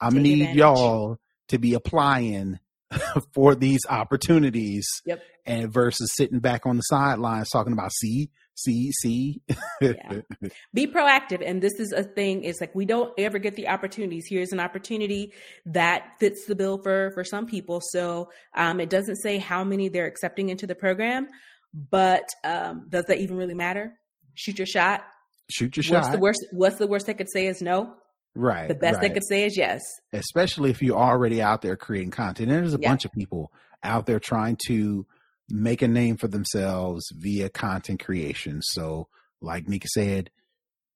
[0.00, 0.56] I'm gonna need advantage.
[0.56, 2.58] y'all to be applying
[3.34, 4.86] for these opportunities.
[5.06, 5.22] Yep.
[5.46, 9.42] And versus sitting back on the sidelines talking about see, see, see.
[9.80, 10.20] yeah.
[10.74, 11.42] Be proactive.
[11.44, 14.26] And this is a thing, it's like we don't ever get the opportunities.
[14.28, 15.32] Here's an opportunity
[15.66, 17.80] that fits the bill for for some people.
[17.90, 21.28] So um, it doesn't say how many they're accepting into the program,
[21.72, 23.92] but um, does that even really matter?
[24.34, 25.02] Shoot your shot.
[25.50, 26.12] Shoot your what's shot.
[26.12, 27.94] The worst what's the worst they could say is no?
[28.34, 28.66] Right.
[28.66, 29.02] The best right.
[29.02, 29.80] they could say is yes.
[30.12, 32.50] Especially if you're already out there creating content.
[32.50, 32.88] And there's a yeah.
[32.88, 35.06] bunch of people out there trying to
[35.48, 38.62] make a name for themselves via content creation.
[38.62, 39.08] So,
[39.40, 40.30] like Mika said,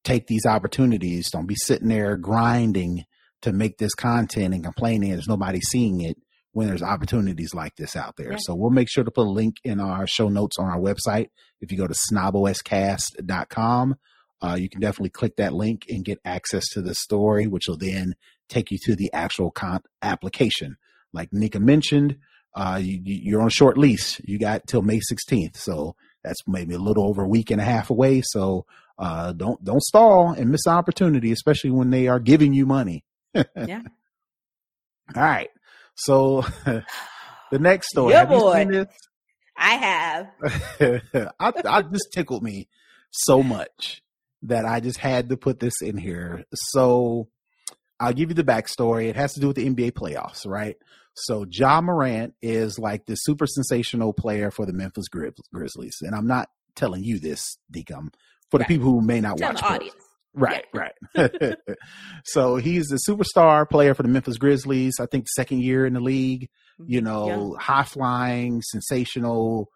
[0.05, 1.31] take these opportunities.
[1.31, 3.05] Don't be sitting there grinding
[3.43, 6.17] to make this content and complaining there's nobody seeing it
[6.53, 8.33] when there's opportunities like this out there.
[8.33, 8.39] Yeah.
[8.41, 11.29] So we'll make sure to put a link in our show notes on our website.
[11.61, 13.97] If you go to snoboscast.com,
[14.41, 17.77] uh, you can definitely click that link and get access to the story, which will
[17.77, 18.15] then
[18.49, 20.77] take you to the actual con- application.
[21.13, 22.17] Like Nica mentioned,
[22.59, 24.21] uh, you, are on a short lease.
[24.25, 25.57] You got till May 16th.
[25.57, 25.95] So
[26.25, 28.21] that's maybe a little over a week and a half away.
[28.25, 28.67] So,
[28.99, 33.05] uh, don't, don't stall and miss opportunity, especially when they are giving you money.
[33.35, 33.83] yeah.
[35.15, 35.51] All right.
[35.95, 38.15] So the next story.
[38.15, 38.87] Yeah, boy.
[39.57, 40.31] I have.
[41.39, 42.69] I, I just tickled me
[43.13, 44.03] so much
[44.43, 46.45] that I just had to put this in here.
[46.53, 47.29] So
[48.01, 49.09] I'll give you the backstory.
[49.09, 50.77] It has to do with the NBA playoffs, right?
[51.23, 55.97] So Ja Morant is like the super sensational player for the Memphis Grizzlies.
[56.03, 58.13] And I'm not telling you this, Deacom,
[58.51, 58.69] for the right.
[58.69, 59.63] people who may not Tell watch.
[59.63, 59.97] Audience.
[60.35, 60.89] Right, yeah.
[61.17, 61.57] right.
[62.25, 64.95] so he's the superstar player for the Memphis Grizzlies.
[65.01, 66.49] I think second year in the league.
[66.79, 67.07] You mm-hmm.
[67.07, 67.61] know, yeah.
[67.61, 69.69] high flying, sensational.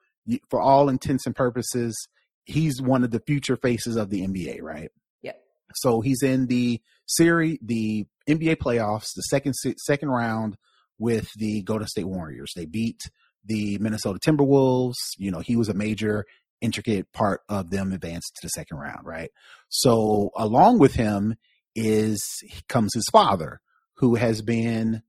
[0.50, 1.96] For all intents and purposes,
[2.44, 4.90] he's one of the future faces of the NBA, right?
[5.22, 5.42] Yep.
[5.74, 10.56] So he's in the series, the NBA playoffs, the second second round
[11.02, 12.52] with the Golden State Warriors.
[12.54, 13.10] They beat
[13.44, 14.94] the Minnesota Timberwolves.
[15.18, 16.24] You know, he was a major
[16.60, 19.30] intricate part of them advanced to the second round, right?
[19.68, 21.34] So along with him
[21.74, 22.22] is
[22.68, 23.60] comes his father,
[23.96, 25.02] who has been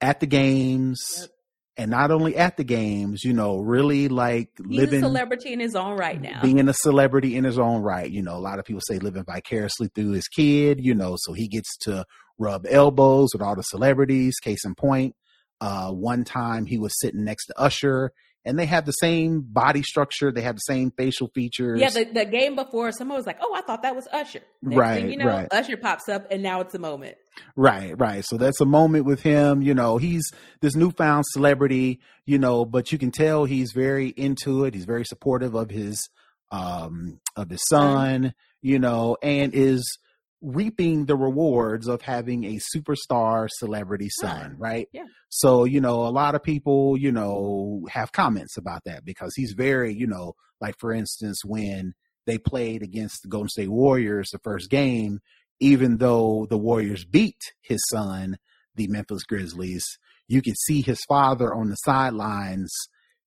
[0.00, 1.30] at the games, yep
[1.78, 5.60] and not only at the games, you know, really like He's living a celebrity in
[5.60, 6.42] his own right now.
[6.42, 8.10] Being a celebrity in his own right.
[8.10, 11.32] You know, a lot of people say living vicariously through his kid, you know, so
[11.32, 12.04] he gets to
[12.36, 14.34] rub elbows with all the celebrities.
[14.42, 15.14] Case in point,
[15.60, 18.12] uh, one time he was sitting next to Usher
[18.44, 20.32] and they have the same body structure.
[20.32, 21.80] They have the same facial features.
[21.80, 24.76] Yeah, the, the game before, someone was like, "Oh, I thought that was Usher." Next
[24.76, 25.48] right, thing you know, right.
[25.50, 27.16] Usher pops up, and now it's a moment.
[27.56, 28.24] Right, right.
[28.24, 29.62] So that's a moment with him.
[29.62, 32.00] You know, he's this newfound celebrity.
[32.24, 34.74] You know, but you can tell he's very into it.
[34.74, 36.08] He's very supportive of his
[36.50, 38.34] um of his son.
[38.62, 39.98] You know, and is
[40.40, 44.88] reaping the rewards of having a superstar celebrity son, right?
[44.92, 45.06] Yeah.
[45.28, 49.52] So, you know, a lot of people, you know, have comments about that because he's
[49.52, 51.94] very, you know, like for instance, when
[52.26, 55.20] they played against the Golden State Warriors the first game,
[55.60, 58.38] even though the Warriors beat his son,
[58.74, 59.84] the Memphis Grizzlies,
[60.28, 62.72] you could see his father on the sidelines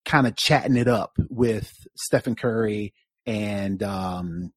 [0.06, 2.93] kind of chatting it up with Stephen Curry
[3.26, 4.52] and um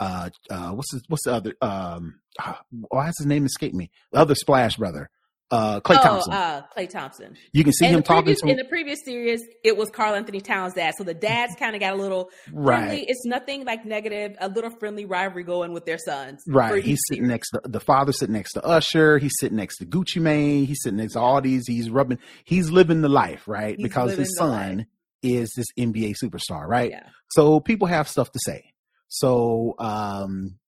[0.00, 2.20] uh, uh, what's the, what's the other, um,
[2.70, 3.90] why has his name escaped me?
[4.12, 5.10] The other Splash brother,
[5.50, 6.32] uh, Klay oh, Thompson.
[6.32, 7.36] Uh, Klay Thompson.
[7.52, 9.42] You can see and him talking previous, to in the previous series.
[9.64, 12.80] It was Karl-Anthony Towns' dad, so the dads kind of got a little right.
[12.80, 13.04] Friendly.
[13.08, 14.36] It's nothing like negative.
[14.40, 16.42] A little friendly rivalry going with their sons.
[16.46, 16.84] Right.
[16.84, 17.30] He's sitting series.
[17.30, 19.18] next to the father, sitting next to Usher.
[19.18, 20.66] He's sitting next to Gucci Mane.
[20.66, 21.66] He's sitting next to all these.
[21.66, 22.18] He's rubbing.
[22.44, 23.76] He's living the life, right?
[23.76, 24.86] He's because his son life.
[25.22, 26.90] is this NBA superstar, right?
[26.90, 27.06] Yeah.
[27.30, 28.72] So people have stuff to say.
[29.08, 30.58] So, um,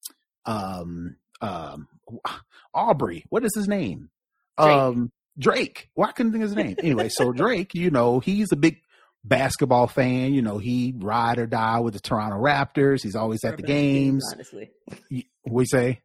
[0.47, 1.89] um, um,
[2.75, 4.11] Aubrey, what is his name?
[4.59, 4.77] Drake.
[4.77, 5.89] Um, Drake.
[5.95, 6.77] Well, I couldn't think of his name.
[6.83, 8.83] Anyway, so Drake, you know, he's a big
[9.25, 10.35] basketball fan.
[10.35, 13.03] You know, he ride or die with the Toronto Raptors.
[13.03, 14.25] He's always at the games.
[14.25, 14.71] Teams, honestly,
[15.47, 16.01] we say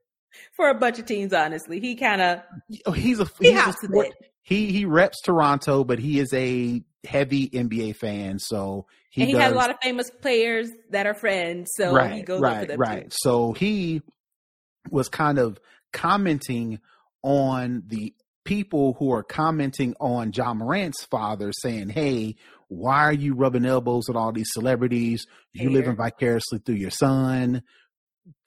[0.56, 1.34] for a bunch of teams.
[1.34, 2.42] Honestly, he kind of
[2.86, 4.10] oh, he's a he he's a.
[4.42, 8.38] He he reps Toronto, but he is a heavy NBA fan.
[8.38, 8.86] So
[9.16, 11.72] he and he does, has a lot of famous players that are friends.
[11.78, 13.04] So right, he goes right, right.
[13.04, 13.08] too.
[13.12, 14.02] So he
[14.92, 15.58] was kind of
[15.94, 16.82] commenting
[17.24, 22.36] on the people who are commenting on Ja Morant's father, saying, "Hey,
[22.68, 25.26] why are you rubbing elbows with all these celebrities?
[25.54, 27.64] You living vicariously through your son."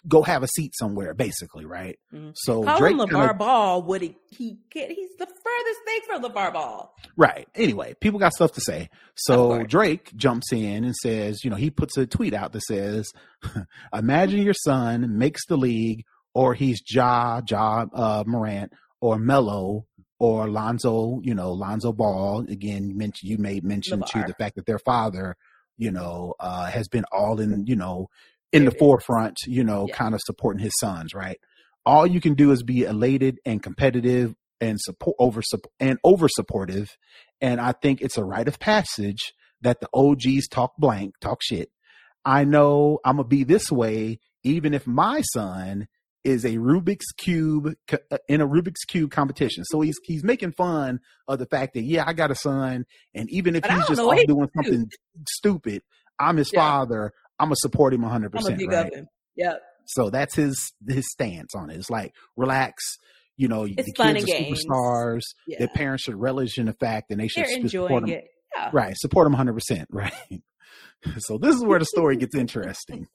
[0.08, 1.98] Go have a seat somewhere, basically, right?
[2.14, 2.32] Mhm.
[2.34, 3.82] So Call Drake LaVar kinda- Ball.
[3.82, 4.90] Would he, he get?
[4.90, 6.94] He's the furthest thing from LaVar Ball.
[7.16, 7.46] Right.
[7.54, 8.88] Anyway, people got stuff to say.
[9.14, 9.62] So.
[9.64, 13.10] Drake jumps in and says, you know, he puts a tweet out that says,
[13.92, 19.86] imagine your son makes the league or he's Ja, Ja uh, Morant or Melo,
[20.20, 22.40] or Lonzo, you know, Lonzo Ball.
[22.48, 25.36] Again, you mentioned, you made mention to the fact that their father,
[25.76, 28.08] you know, uh, has been all in, you know,
[28.52, 29.94] in the forefront, you know, Yeah.
[29.94, 31.38] kind of supporting his sons, right?
[31.84, 35.40] All you can do is be elated and competitive and support over
[35.80, 36.88] and over supportive.
[37.40, 41.70] And I think it's a rite of passage that the OGs talk blank, talk shit.
[42.24, 45.86] I know I'm gonna be this way, even if my son
[46.24, 49.64] is a Rubik's cube uh, in a Rubik's cube competition.
[49.64, 52.84] So he's he's making fun of the fact that yeah, I got a son,
[53.14, 54.90] and even if But he's just know what off doing something
[55.28, 55.82] stupid,
[56.18, 56.60] I'm his Yeah.
[56.60, 57.12] father.
[57.38, 58.26] I'm gonna support him 100.
[58.26, 58.92] I'm a percent right?
[59.36, 59.62] Yep.
[59.86, 61.76] So that's his his stance on it.
[61.76, 62.82] It's like relax.
[63.36, 64.64] You know, the It's fun kids are games.
[64.66, 65.20] superstars.
[65.46, 65.58] Yeah.
[65.60, 68.10] Their parents should relish in the fact, and they should They're support them.
[68.10, 68.24] it.
[68.56, 68.70] Yeah.
[68.72, 69.52] Right, support them 100.
[69.54, 70.12] percent Right.
[71.18, 73.06] So this is where the story gets interesting.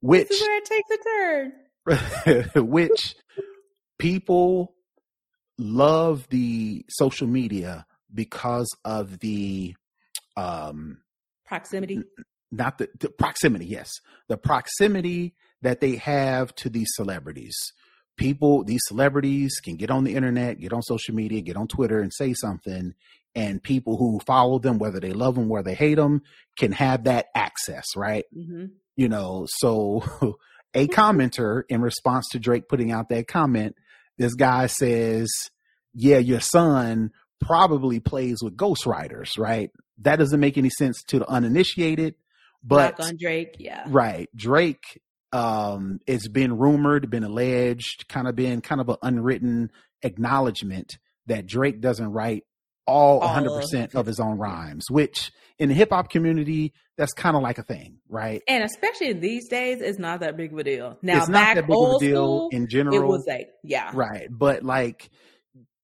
[0.00, 2.68] which This is where it takes a turn.
[2.68, 3.14] which
[3.98, 4.74] people
[5.58, 9.74] love the social media because of the
[10.36, 10.98] um
[11.46, 12.02] Proximity.
[12.50, 13.90] Not the, the proximity yes.
[14.28, 17.56] The proximity that they have to these celebrities.
[18.16, 22.00] People these celebrities can get on the internet get on social media get on twitter
[22.00, 22.94] and say something
[23.34, 26.22] and people who follow them whether they love them whether they hate them
[26.58, 28.24] can have that access right?
[28.32, 30.02] Hmm you know so
[30.74, 33.76] a commenter in response to drake putting out that comment
[34.18, 35.28] this guy says
[35.94, 39.70] yeah your son probably plays with ghostwriters right?
[39.98, 42.14] That doesn't make any sense to the uninitiated
[42.62, 43.56] but Knock on Drake.
[43.58, 43.84] Yeah.
[43.88, 45.00] right drake
[45.32, 49.70] um it's been rumored been alleged kind of been kind of an unwritten
[50.02, 52.44] acknowledgement that drake doesn't write
[52.86, 57.36] all All 100% of of his own rhymes which in the hip-hop community that's kind
[57.36, 60.64] of like a thing right And especially these days, it's not that big of a
[60.64, 60.96] deal.
[61.02, 63.90] Now, it's not that big of a deal school, in it general was like, yeah.
[63.92, 65.10] right but like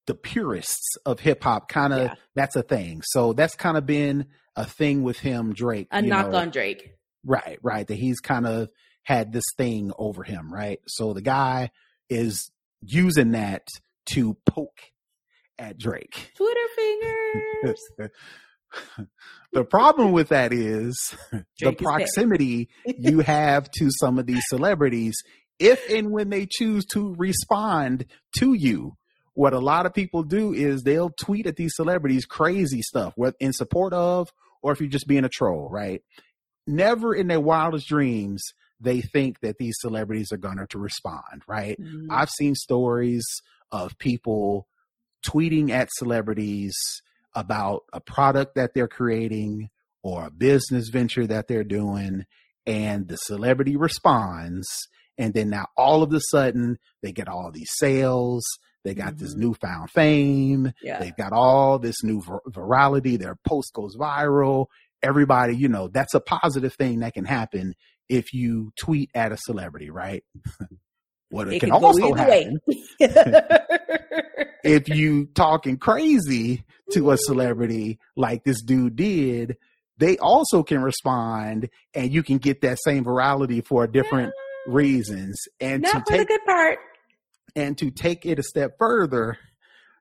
[0.07, 2.13] the purists of hip-hop kind of Yeah.
[2.35, 6.29] that's a thing so that's kind of been a thing with him drake A knock
[6.31, 6.37] know.
[6.39, 6.91] on Drake.
[7.25, 7.87] Right, right.
[7.87, 8.67] That he's kind of
[9.03, 10.79] had this thing over him, right?
[10.87, 11.69] So the guy
[12.09, 13.65] is using that
[14.07, 14.81] to poke
[15.57, 16.31] at Drake.
[16.35, 18.11] Twitter fingers.
[19.53, 24.43] the problem with that is the Drake is proximity you have to some of these
[24.47, 25.15] celebrities
[25.59, 28.05] if and when they choose to respond
[28.39, 28.93] to you.
[29.33, 33.53] What a lot of people do is they'll tweet at these celebrities crazy stuff, in
[33.53, 36.01] support of or if you're just being a troll, right?
[36.67, 38.43] Never in their wildest dreams
[38.79, 41.79] they think that these celebrities are going to respond, right?
[41.79, 42.07] Mhm.
[42.09, 43.25] I've seen stories
[43.71, 44.67] of people
[45.25, 46.75] tweeting at celebrities
[47.33, 49.69] about a product that they're creating
[50.03, 52.25] or a business venture that they're doing,
[52.65, 54.67] and the celebrity responds.
[55.17, 58.43] And then now all of a sudden they get all these sales.
[58.83, 59.39] They got this Mhm.
[59.39, 60.73] newfound fame.
[60.81, 60.99] Yeah.
[60.99, 63.17] They've got all this new vir- virality.
[63.17, 64.67] Their post goes viral.
[65.01, 67.75] Everybody, you know, that's a positive thing that can happen
[68.09, 70.23] if you tweet at a celebrity, right?
[71.29, 72.59] what it, It can could also happen
[74.63, 79.57] if you talking crazy to a celebrity like this dude did,
[79.97, 84.33] they also can respond and you can get that same virality for different
[84.67, 85.35] reasons.
[85.59, 86.79] And Not to for the good part.
[87.55, 89.37] And to take it a step further,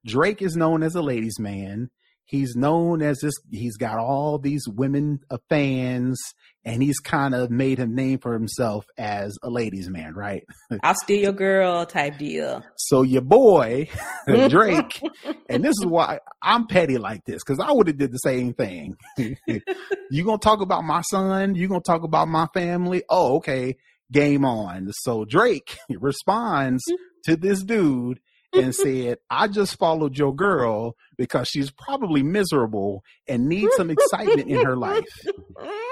[0.05, 1.91] Drake is known as a ladies' man.
[2.25, 3.35] He's known as this.
[3.51, 6.19] He's got all these women fans,
[6.65, 10.43] and he's kind of made a name for himself as a ladies' man, right?
[10.83, 12.65] I'll steal your girl type deal.
[12.79, 13.89] So your boy
[14.49, 15.03] Drake,
[15.51, 18.55] and this is why I'm petty like this because I would have did the same
[18.55, 18.97] thing.
[19.19, 21.55] you gonna talk about my son?
[21.55, 23.03] You gonna talk about my family?
[23.11, 23.77] Oh, okay,
[24.11, 24.91] game on.
[24.93, 26.83] So Drake responds
[27.25, 28.21] to this dude
[28.53, 34.49] and said, "I just followed your girl because she's probably miserable and needs some excitement
[34.49, 35.05] in her life."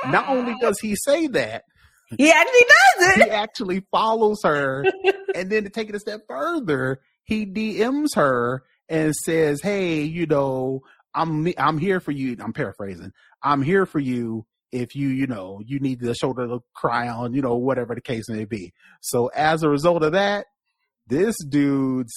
[0.06, 1.64] Not only does he say that,
[2.16, 2.64] he actually
[2.98, 3.24] does it.
[3.24, 4.84] he actually follows her
[5.34, 10.26] and then to take it a step further he dms her and says hey you
[10.26, 10.80] know
[11.14, 13.12] i'm i'm here for you i'm paraphrasing
[13.42, 17.32] i'm here for you if you you know you need the shoulder to cry on
[17.32, 20.46] you know whatever the case may be so as a result of that
[21.10, 22.12] this dude's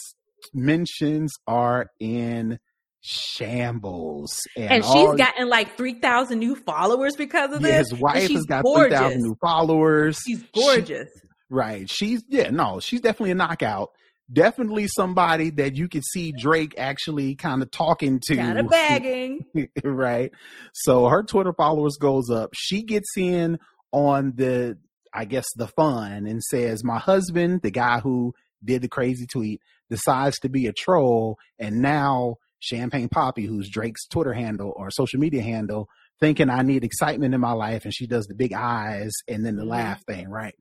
[0.53, 2.59] mentions are in
[3.01, 4.41] shambles.
[4.55, 7.91] And, and she's all, gotten like 3,000 new followers because of yeah, this.
[7.91, 10.19] His wife has got 3,000 new followers.
[10.25, 11.09] She's gorgeous.
[11.13, 11.89] She, right.
[11.89, 13.89] She's, yeah, no, she's definitely a knockout.
[14.31, 18.37] Definitely somebody that you could see Drake actually kind of talking to.
[18.37, 19.45] Kind of bagging.
[19.83, 20.31] right.
[20.73, 22.51] So her Twitter followers goes up.
[22.53, 23.59] She gets in
[23.91, 24.77] on the,
[25.13, 28.33] I guess, the fun and says, My husband, the guy who
[28.63, 31.37] did the crazy tweet, decides to be a troll.
[31.59, 35.87] And now Champagne Papi, who's Drake's Twitter handle or social media handle,
[36.19, 37.85] thinking I need excitement in my life.
[37.85, 39.71] And she does the big eyes and then the mm-hmm.
[39.71, 40.55] laugh thing, right?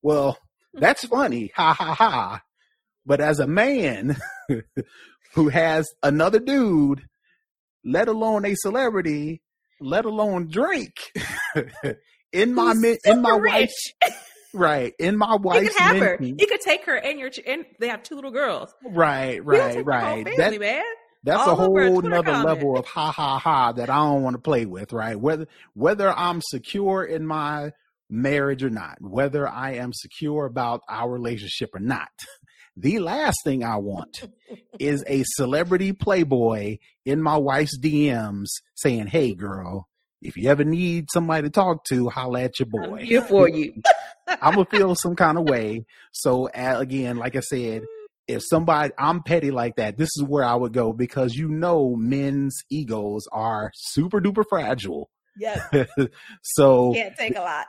[0.00, 0.38] Well,
[0.74, 1.52] that's funny.
[1.54, 2.42] Ha ha ha.
[3.04, 4.16] But as a man
[5.34, 7.02] who has another dude,
[7.84, 9.42] let alone a celebrity,
[9.80, 11.12] let alone Drake,
[12.32, 12.74] in my
[13.04, 13.92] in my wife's
[14.54, 16.18] right in my wife's he could have her.
[16.20, 18.74] He could take her and your and they have two little girls.
[18.84, 20.24] Right, right, right.
[20.24, 20.84] Family, that, man.
[21.24, 24.42] That's All a whole another level of ha ha ha that I don't want to
[24.42, 25.18] play with, right?
[25.18, 27.72] Whether whether I'm secure in my
[28.10, 32.08] marriage or not, whether I am secure about our relationship or not.
[32.74, 34.26] The last thing I want
[34.78, 39.88] is a celebrity playboy in my wife's DMs saying, Hey girl,
[40.22, 42.98] if you ever need somebody to talk to, holla at your boy.
[42.98, 43.74] I'm here for you.
[44.28, 45.84] I'm gonna feel some kind of way.
[46.12, 47.82] So again, like I said,
[48.28, 51.96] if somebody I'm petty like that, this is where I would go because you know
[51.96, 55.10] men's egos are super duper fragile.
[55.36, 55.60] Yes.
[56.42, 57.66] so can't take a lot.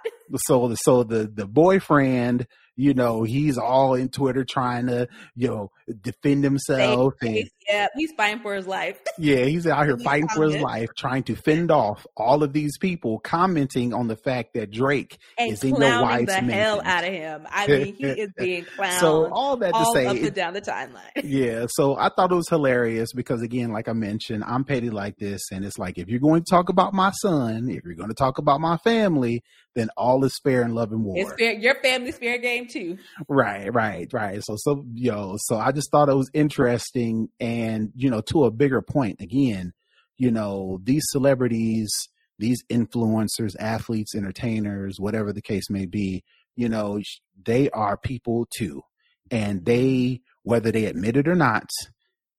[0.48, 5.72] So so the the boyfriend you know, he's all in Twitter trying to, you know,
[6.02, 7.14] defend himself.
[7.22, 9.00] And, yeah, he's fighting for his life.
[9.18, 12.78] yeah, he's out here fighting for his life, trying to fend off all of these
[12.78, 16.54] people commenting on the fact that Drake and is in your wife's the mentions.
[16.54, 17.48] hell out of him.
[17.50, 19.00] I mean, he is being clowned.
[19.00, 21.00] So all that to all say, up and down the timeline.
[21.24, 21.66] yeah.
[21.70, 25.42] So I thought it was hilarious because again, like I mentioned, I'm petty like this,
[25.52, 28.16] and it's like if you're going to talk about my son, if you're going to
[28.16, 29.44] talk about my family,
[29.76, 31.16] then all is fair in love and war.
[31.18, 31.54] It's fair.
[31.54, 32.98] Your family's fair game too.
[33.28, 34.44] Right, right, right.
[34.44, 37.28] So, so, yo, so I just thought it was interesting.
[37.40, 39.74] And, you know, to a bigger point, again,
[40.18, 41.92] you know, these celebrities,
[42.40, 46.24] these influencers, athletes, entertainers, whatever the case may be,
[46.56, 47.00] you know,
[47.46, 48.84] they are people too.
[49.32, 51.68] And they, whether they admit it or not,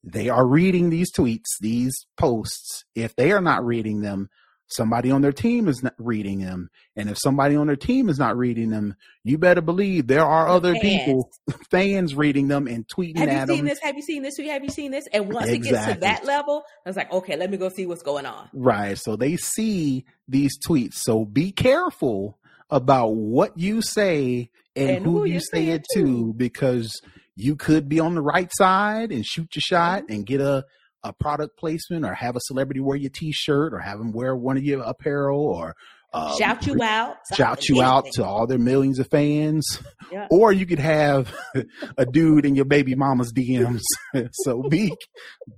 [0.02, 2.84] they are reading these tweets, these posts.
[2.94, 4.28] If they are not reading them,
[4.66, 6.70] somebody on their team is not reading them.
[6.96, 10.48] And if somebody on their team is not reading them, you better believe there are
[10.48, 10.82] other fans.
[10.82, 11.30] people,
[11.70, 13.38] fans reading them and tweeting Have at them.
[13.38, 13.78] Have you seen this?
[13.80, 14.34] Have you seen this?
[14.36, 14.48] tweet?
[14.48, 15.06] Have you seen this?
[15.12, 15.68] And once exactly.
[15.68, 18.26] it gets to that level, I was like, okay, let me go see what's going
[18.26, 18.48] on.
[18.52, 18.98] Right.
[18.98, 20.94] So they see these tweets.
[20.94, 22.38] So be careful
[22.70, 27.00] about what you say and, and who, who you say it to because
[27.36, 30.12] you could be on the right side and shoot your shot mm-hmm.
[30.12, 30.64] and get a
[31.04, 34.56] a product placement or have a celebrity wear your t-shirt or have them wear one
[34.56, 35.76] of your apparel or
[36.12, 39.80] um, shout you out shout you out to all their millions of fans.
[40.10, 40.28] Yeah.
[40.30, 41.34] or you could have
[41.98, 43.82] a dude in your baby mama's dms
[44.32, 44.94] so be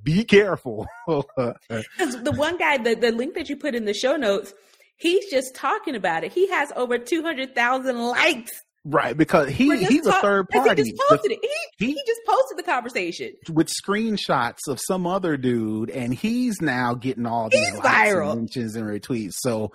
[0.03, 0.87] be careful.
[1.07, 4.53] The one guy the, the link that you put in the show notes
[4.97, 6.33] he's just talking about it.
[6.33, 10.85] He has over 200000 likes Right, because he he's a third party.
[10.85, 11.41] He just posted it.
[11.77, 16.95] He, he, just posted the conversation with screenshots of some other dude, and he's now
[16.95, 19.33] getting all these viral and mentions and retweets.
[19.39, 19.73] So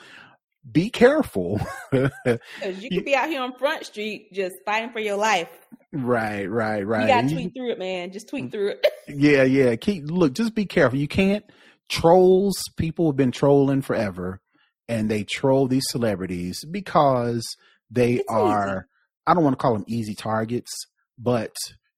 [0.72, 1.60] be careful,
[1.92, 2.40] because
[2.82, 5.50] you could be out here on Front Street just fighting for your life.
[5.92, 7.02] Right, right, right.
[7.02, 8.14] You got to tweet through it, man.
[8.14, 8.88] Just tweet through it.
[9.10, 9.76] yeah, yeah.
[9.76, 10.32] Keep look.
[10.32, 10.98] Just be careful.
[10.98, 11.44] You can't
[11.90, 12.64] trolls.
[12.78, 14.40] People have been trolling forever,
[14.88, 17.46] and they troll these celebrities because
[17.90, 18.70] they it's are.
[18.70, 18.88] Easy
[19.32, 20.70] I don't want to call them easy targets,
[21.18, 21.56] but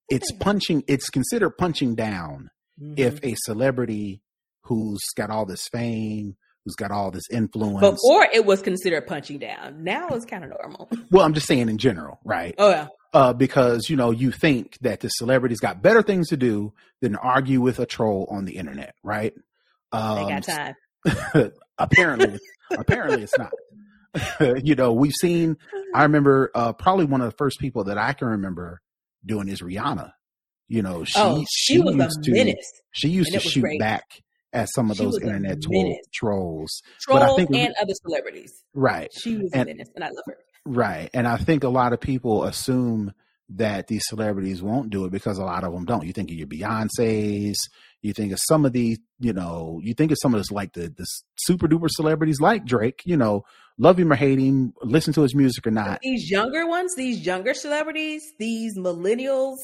[0.07, 0.83] it's punching.
[0.87, 2.93] It's considered punching down mm-hmm.
[2.97, 4.21] if a celebrity
[4.65, 7.81] who's got all this fame, who's got all this influence.
[7.81, 9.83] Before it was considered punching down.
[9.83, 10.89] Now it's kind of normal.
[11.09, 12.53] Well, I'm just saying in general, right?
[12.57, 12.87] Oh yeah.
[13.13, 17.15] Uh, because you know you think that the celebrity's got better things to do than
[17.15, 19.33] argue with a troll on the internet, right?
[19.91, 20.75] Um, they got time.
[21.77, 22.39] apparently,
[22.71, 23.51] apparently it's not.
[24.63, 25.57] you know, we've seen.
[25.93, 28.81] I remember uh, probably one of the first people that I can remember
[29.25, 30.11] doing is Rihanna.
[30.67, 32.55] You know, she oh, she, she was used a menace.
[32.55, 37.19] To, she used to shoot back at some of she those internet troll, trolls, trolls,
[37.19, 38.63] but I think and other celebrities.
[38.73, 40.37] Right, she was and, a menace, and I love her.
[40.65, 43.13] Right, and I think a lot of people assume
[43.49, 46.05] that these celebrities won't do it because a lot of them don't.
[46.05, 47.55] You think of your Beyonces,
[48.01, 50.73] you think of some of these, you know, you think of some of this like
[50.73, 51.05] the the
[51.35, 53.43] super duper celebrities like Drake, you know,
[53.77, 55.99] love him or hate him, listen to his music or not.
[56.01, 59.57] These younger ones, these younger celebrities, these millennials,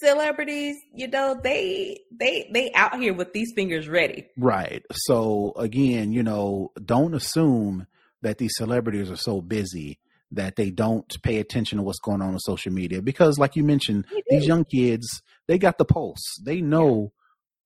[0.00, 4.26] celebrities, you know, they they they out here with these fingers ready.
[4.36, 4.84] Right.
[4.92, 7.86] So again, you know, don't assume
[8.22, 9.98] that these celebrities are so busy
[10.32, 13.62] that they don't pay attention to what's going on on social media because like you
[13.62, 17.12] mentioned these young kids they got the pulse they know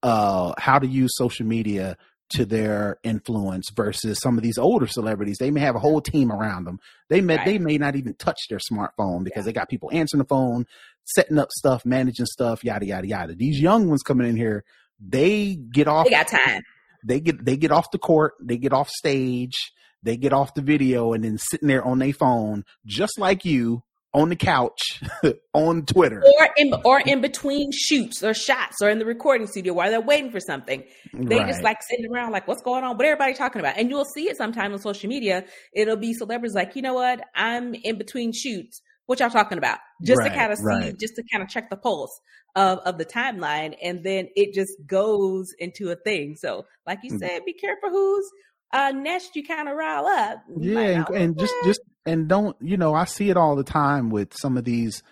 [0.02, 1.96] uh how to use social media
[2.30, 5.38] to their influence versus some of these older celebrities.
[5.38, 6.78] They may have a whole team around them.
[7.08, 7.44] They may right.
[7.44, 9.46] they may not even touch their smartphone because yeah.
[9.46, 10.66] they got people answering the phone,
[11.04, 13.34] setting up stuff, managing stuff, yada yada yada.
[13.34, 14.64] These young ones coming in here,
[15.00, 16.06] they get off.
[16.06, 16.62] They got time.
[17.04, 18.34] They get they get off the court.
[18.40, 19.72] They get off stage.
[20.02, 23.82] They get off the video and then sitting there on their phone, just like you,
[24.12, 25.02] on the couch
[25.54, 29.72] on Twitter or in or in between shoots or shots or in the recording studio
[29.72, 30.82] while they're waiting for something.
[31.12, 31.46] They right.
[31.46, 32.96] just like sitting around like what's going on?
[32.96, 33.76] What everybody talking about?
[33.76, 35.44] And you'll see it sometimes on social media.
[35.74, 37.20] It'll be celebrities like, you know what?
[37.34, 38.82] I'm in between shoots.
[39.06, 39.78] What y'all talking about?
[40.02, 40.98] Just right, to kind of see, right.
[40.98, 42.20] just to kind of check the pulse
[42.56, 43.74] of, of the timeline.
[43.82, 46.36] And then it just goes into a thing.
[46.36, 47.18] So like you mm.
[47.18, 48.28] said, be careful who's
[48.72, 50.44] uh nest you kind of rile up.
[50.56, 53.64] You yeah, and, and just just and don't you know I see it all the
[53.64, 55.02] time with some of these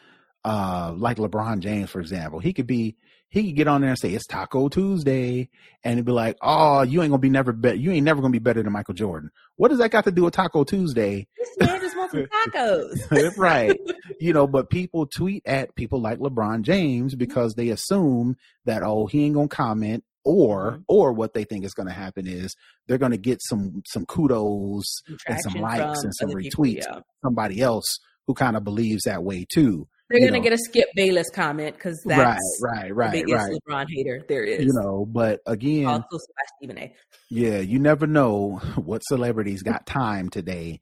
[0.45, 2.39] uh like LeBron James for example.
[2.39, 2.97] He could be
[3.30, 5.51] he could get on there and say it's Taco Tuesday,
[5.84, 7.78] and he'd be like, "Oh, you ain't gonna be never bet.
[7.78, 10.24] You ain't never gonna be better than Michael Jordan." What does that got to do
[10.24, 11.26] with Taco Tuesday?
[11.36, 13.78] This man just wants some tacos, right?
[14.18, 19.07] You know, but people tweet at people like LeBron James because they assume that oh,
[19.07, 20.83] he ain't gonna comment, or mm-hmm.
[20.89, 22.55] or what they think is going to happen is
[22.87, 27.01] they're going to get some some kudos and some likes and some retweets people, yeah.
[27.25, 30.89] somebody else who kind of believes that way too they're going to get a Skip
[30.95, 33.59] Bayless comment because that's right, right, right, the biggest right.
[33.69, 34.64] LeBron hater there is.
[34.64, 36.19] You know, but again, also
[36.57, 36.95] Stephen A.
[37.31, 40.81] Yeah, you never know what celebrities got time today.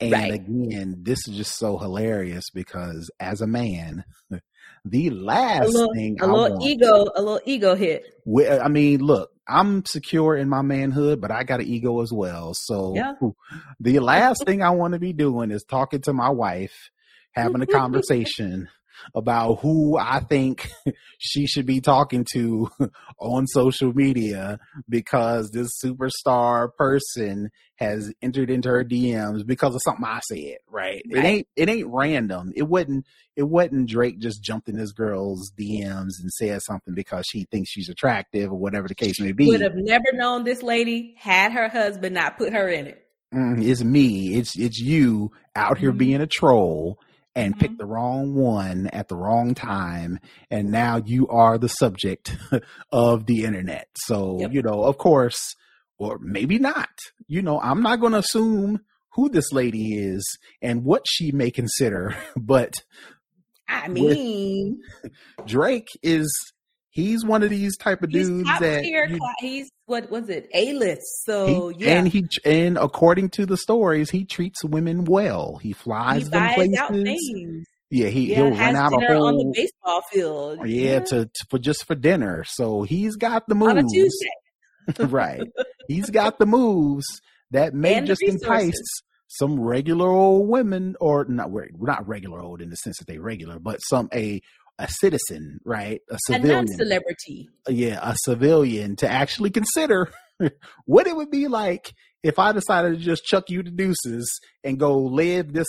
[0.00, 0.32] And right.
[0.32, 4.04] again, this is just so hilarious because as a man,
[4.90, 8.04] the last a little, thing a I little want, ego, a little ego hit.
[8.60, 12.52] I mean, look, I'm secure in my manhood, but I got an ego as well.
[12.54, 13.14] So yeah.
[13.80, 16.90] the last thing I want to be doing is talking to my wife,
[17.32, 18.68] having a conversation
[19.14, 20.70] about who I think
[21.18, 22.70] she should be talking to
[23.18, 30.04] on social media because this superstar person has entered into her DMs because of something
[30.04, 31.02] I said, right?
[31.12, 31.24] right?
[31.24, 32.52] It ain't it ain't random.
[32.56, 37.24] It wasn't it wasn't Drake just jumped in this girl's DMs and said something because
[37.26, 39.46] she thinks she's attractive or whatever the case may be.
[39.46, 43.04] Would have never known this lady had her husband not put her in it.
[43.32, 44.34] Mm, it's me.
[44.34, 45.98] It's it's you out here mm-hmm.
[45.98, 46.98] being a troll
[47.38, 47.60] and mm-hmm.
[47.60, 50.18] picked the wrong one at the wrong time
[50.50, 52.36] and now you are the subject
[52.92, 54.52] of the internet so yep.
[54.52, 55.54] you know of course
[55.98, 56.90] or maybe not
[57.28, 58.80] you know i'm not going to assume
[59.10, 60.24] who this lady is
[60.60, 62.74] and what she may consider but
[63.68, 64.80] i mean
[65.46, 66.28] drake is
[66.98, 70.48] he's one of these type of he's dudes that you, he's what was it?
[70.52, 71.92] A list so he, yeah.
[71.92, 75.56] and he and according to the stories he treats women well.
[75.58, 77.66] He flies he them places.
[77.90, 80.58] yeah he, yeah, he'll run out a whole on the baseball field.
[80.66, 80.98] Yeah, yeah.
[81.00, 82.44] To, to, for just for dinner.
[82.46, 85.04] So he's got the moves on a Tuesday.
[85.14, 85.42] right.
[85.86, 87.06] He's got the moves
[87.52, 88.80] that may and just entice
[89.28, 93.58] some regular old women or not not regular old in the sense that they regular
[93.58, 94.40] but some a
[94.78, 96.00] a citizen, right?
[96.10, 97.48] A civilian, a celebrity.
[97.68, 100.10] Yeah, a civilian to actually consider
[100.84, 104.78] what it would be like if I decided to just chuck you to deuces and
[104.78, 105.68] go live this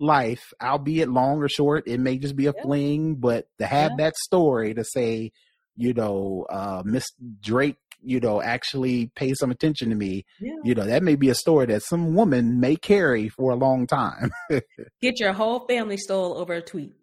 [0.00, 1.86] life, albeit long or short.
[1.86, 2.62] It may just be a yeah.
[2.62, 4.04] fling, but to have yeah.
[4.04, 5.32] that story to say,
[5.76, 7.04] you know, uh, Miss
[7.40, 10.52] Drake, you know, actually pay some attention to me, yeah.
[10.64, 13.86] you know, that may be a story that some woman may carry for a long
[13.86, 14.30] time.
[15.00, 16.94] Get your whole family stole over a tweet.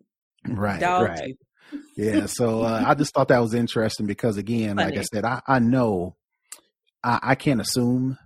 [0.47, 0.79] Right.
[0.79, 1.35] Dog right.
[1.95, 2.25] Yeah.
[2.27, 4.91] So uh, I just thought that was interesting because, again, Funny.
[4.91, 6.15] like I said, I, I know
[7.03, 8.17] I, I can't assume,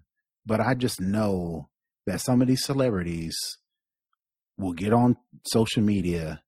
[0.45, 1.69] but I just know
[2.07, 3.35] that some of these celebrities
[4.57, 6.41] will get on social media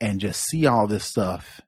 [0.00, 1.60] and just see all this stuff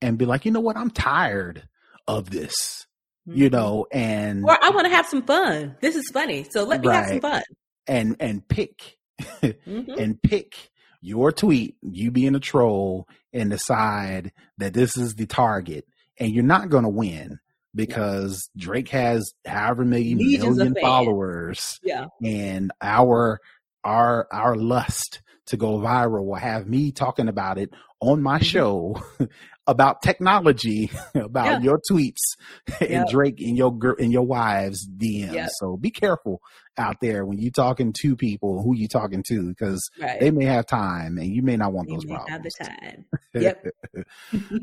[0.00, 0.76] and be like, you know what?
[0.76, 1.68] I'm tired
[2.06, 2.86] of this,
[3.28, 3.38] mm-hmm.
[3.38, 5.76] you know, and or I want to have some fun.
[5.80, 6.96] This is funny, so let me right.
[6.96, 7.42] have some fun.
[7.86, 9.98] And and pick mm-hmm.
[9.98, 10.69] and pick
[11.00, 15.86] your tweet, you being a troll, and decide that this is the target,
[16.18, 17.38] and you're not going to win
[17.74, 23.40] because Drake has however many Legions million followers, yeah, and our
[23.84, 27.70] our our lust to go viral will have me talking about it
[28.00, 28.44] on my mm-hmm.
[28.44, 29.02] show
[29.70, 31.60] about technology, about Yeah.
[31.60, 32.36] your tweets
[32.80, 33.08] and Yep.
[33.10, 35.32] Drake and your girl and your wives DMs.
[35.32, 35.50] Yep.
[35.54, 36.40] So be careful
[36.76, 40.18] out there when you're talking to people who you talking to because Right.
[40.20, 43.04] they may have time and you may not want You those may have the time.
[43.34, 43.66] Yep.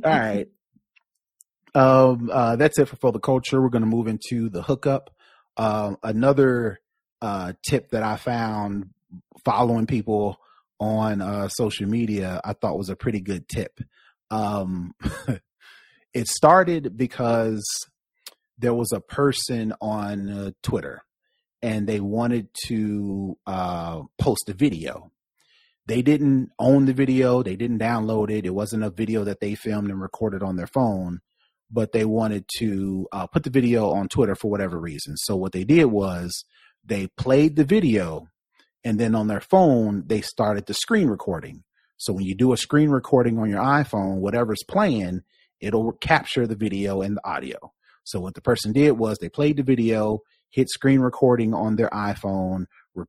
[0.04, 0.48] All right.
[1.76, 3.62] Um, uh, that's it for, for the culture.
[3.62, 5.12] We're going to move into the hookup.
[5.58, 6.80] Um, another
[7.22, 8.90] uh, tip that I found
[9.46, 10.38] following people
[10.80, 13.80] on uh, social media, I thought was a pretty good tip.
[14.30, 14.94] Um,
[16.14, 17.64] it started because
[18.58, 21.02] there was a person on uh, Twitter
[21.62, 25.12] and they wanted to uh, post a video.
[25.86, 28.46] They didn't own the video, they didn't download it.
[28.46, 31.22] It wasn't a video that they filmed and recorded on their phone,
[31.72, 35.16] but they wanted to uh, put the video on Twitter for whatever reason.
[35.18, 36.44] So what they did was
[36.84, 38.28] they played the video
[38.84, 41.64] and then on their phone, they started the screen recording.
[41.98, 45.24] So when you do a screen recording on your iPhone, whatever's playing,
[45.60, 47.74] it'll capture the video and the audio.
[48.04, 51.90] So what the person did was they played the video, hit screen recording on their
[51.90, 53.06] iPhone, re-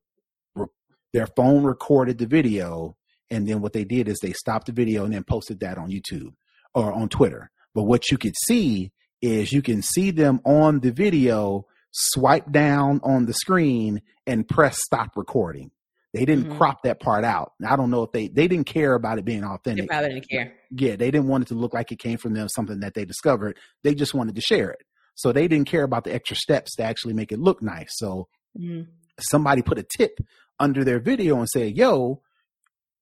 [0.55, 0.67] re-
[1.13, 2.97] their phone recorded the video,
[3.29, 5.89] and then what they did is they stopped the video and then posted that on
[5.91, 6.33] YouTube
[6.73, 7.51] or on Twitter.
[7.73, 12.99] But what you could see is you can see them on the video swipe down
[13.03, 15.71] on the screen and press stop recording.
[16.13, 16.57] They didn't Mhm.
[16.57, 17.53] crop that part out.
[17.65, 19.83] I don't know if they they didn't care about it being authentic.
[19.83, 20.53] They probably didn't care.
[20.71, 23.05] Yeah, they didn't want it to look like it came from them, something that they
[23.05, 23.57] discovered.
[23.83, 24.81] They just wanted to share it.
[25.15, 27.89] So they didn't care about the extra steps to actually make it look nice.
[27.97, 28.87] So Mhm.
[29.19, 30.17] somebody put a tip
[30.59, 32.21] under their video and said, yo,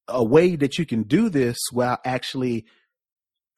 [0.08, 2.66] a way that you can do this while actually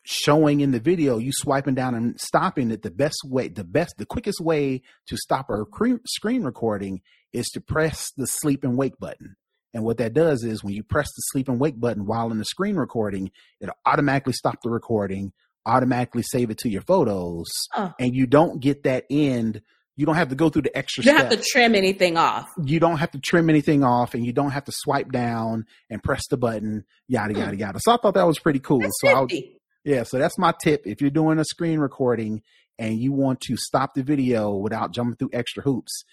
[0.03, 3.95] showing in the video, you swiping down and stopping it, the best way, the best,
[3.97, 7.01] the quickest way to stop a cre- screen recording
[7.33, 9.35] is to press the sleep and wake button.
[9.73, 12.37] And what that does is when you press the sleep and wake button while in
[12.39, 15.31] the screen recording, it'll automatically stop the recording,
[15.65, 17.93] automatically save it to your photos, Oh.
[17.99, 19.61] and you don't get that end.
[19.95, 22.47] You don't have to go through the extra You don't have to trim anything off.
[22.63, 26.01] you don't have to trim anything off and you don't have to swipe down and
[26.01, 27.59] press the button, yada, yada, mm.
[27.59, 27.79] yada.
[27.81, 28.79] So I thought that was pretty cool.
[28.79, 29.43] That's so I,
[29.83, 30.83] yeah, so that's my tip.
[30.85, 32.41] If you're doing a screen recording
[32.77, 36.03] and you want to stop the video without jumping through extra hoops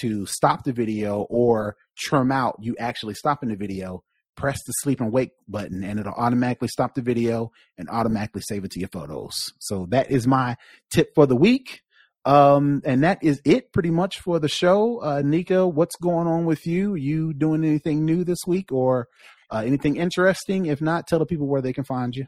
[0.00, 4.02] to stop the video or trim out you actually stopping the video,
[4.36, 8.64] press the sleep and wake button and it'll automatically stop the video and automatically save
[8.64, 9.52] it to your photos.
[9.58, 10.56] So that is my
[10.92, 11.82] tip for the week.
[12.26, 15.02] Um, and that is it pretty much for the show.
[15.02, 16.94] Uh, Nica, what's going on with you?
[16.94, 19.08] You doing anything new this week or
[19.50, 20.66] uh, anything interesting?
[20.66, 22.26] If not, tell the people where they can find you.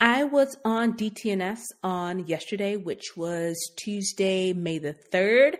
[0.00, 5.58] I was on DTNS on yesterday, which was Tuesday, May the 3rd,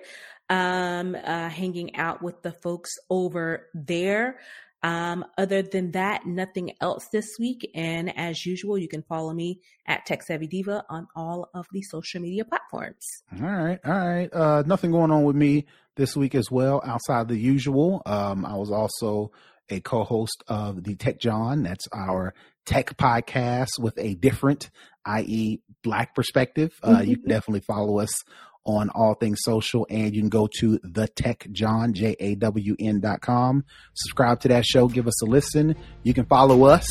[0.50, 4.38] um, uh, hanging out with the folks over there.
[4.82, 7.70] Um, other than that, nothing else this week.
[7.74, 11.80] And as usual, you can follow me at Tech Savvy Diva on all of the
[11.80, 13.06] social media platforms.
[13.40, 14.30] All right, all right.
[14.30, 15.64] Uh, nothing going on with me
[15.96, 18.02] this week as well, outside the usual.
[18.04, 19.32] Um, I was also
[19.70, 21.62] a co-host of the Tech Jawn.
[21.62, 22.34] That's our
[22.66, 24.70] tech podcast with a different,
[25.06, 26.72] i.e., black perspective.
[26.82, 28.22] Uh, you can definitely follow us
[28.64, 33.64] on all things social and you can go to the tech jawn j-a-w-n dot com.
[33.94, 34.88] Subscribe to that show.
[34.88, 35.76] Give us a listen.
[36.02, 36.88] You can follow us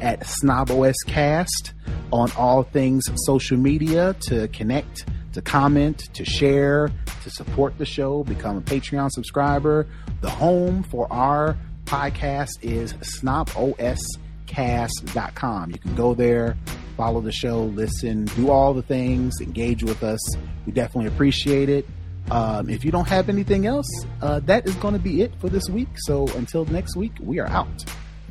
[0.00, 1.74] at snobOS cast
[2.12, 6.90] on all things social media to connect to comment to share
[7.22, 8.24] to support the show.
[8.24, 9.86] Become a patreon subscriber.
[10.20, 16.56] The home for our podcast is snobOScast.com you can go there
[17.02, 20.20] follow the show, listen, do all the things, engage with us.
[20.66, 21.84] We definitely appreciate it.
[22.30, 23.88] Um, if you don't have anything else,
[24.20, 25.88] uh, that is going to be it for this week.
[25.96, 27.84] So until next week, we are out.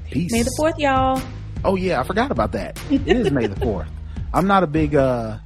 [0.10, 0.32] Peace.
[0.32, 1.22] May the 4th, y'all.
[1.66, 2.82] Oh yeah, I forgot about that.
[2.90, 3.90] It is May the Fourth.
[4.34, 5.38] I'm not a big uh,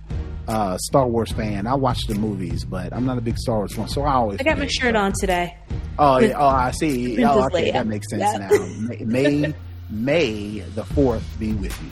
[0.47, 1.65] uh, Star Wars fan.
[1.65, 3.87] I watch the movies, but I'm not a big Star Wars fan.
[3.87, 5.57] So I always I got my shirt on today.
[5.97, 6.33] Oh yeah.
[6.37, 7.25] Oh, I see.
[7.25, 8.49] Oh, okay, that makes sense now.
[8.87, 9.53] May, May
[9.89, 11.89] May the Fourth be with you.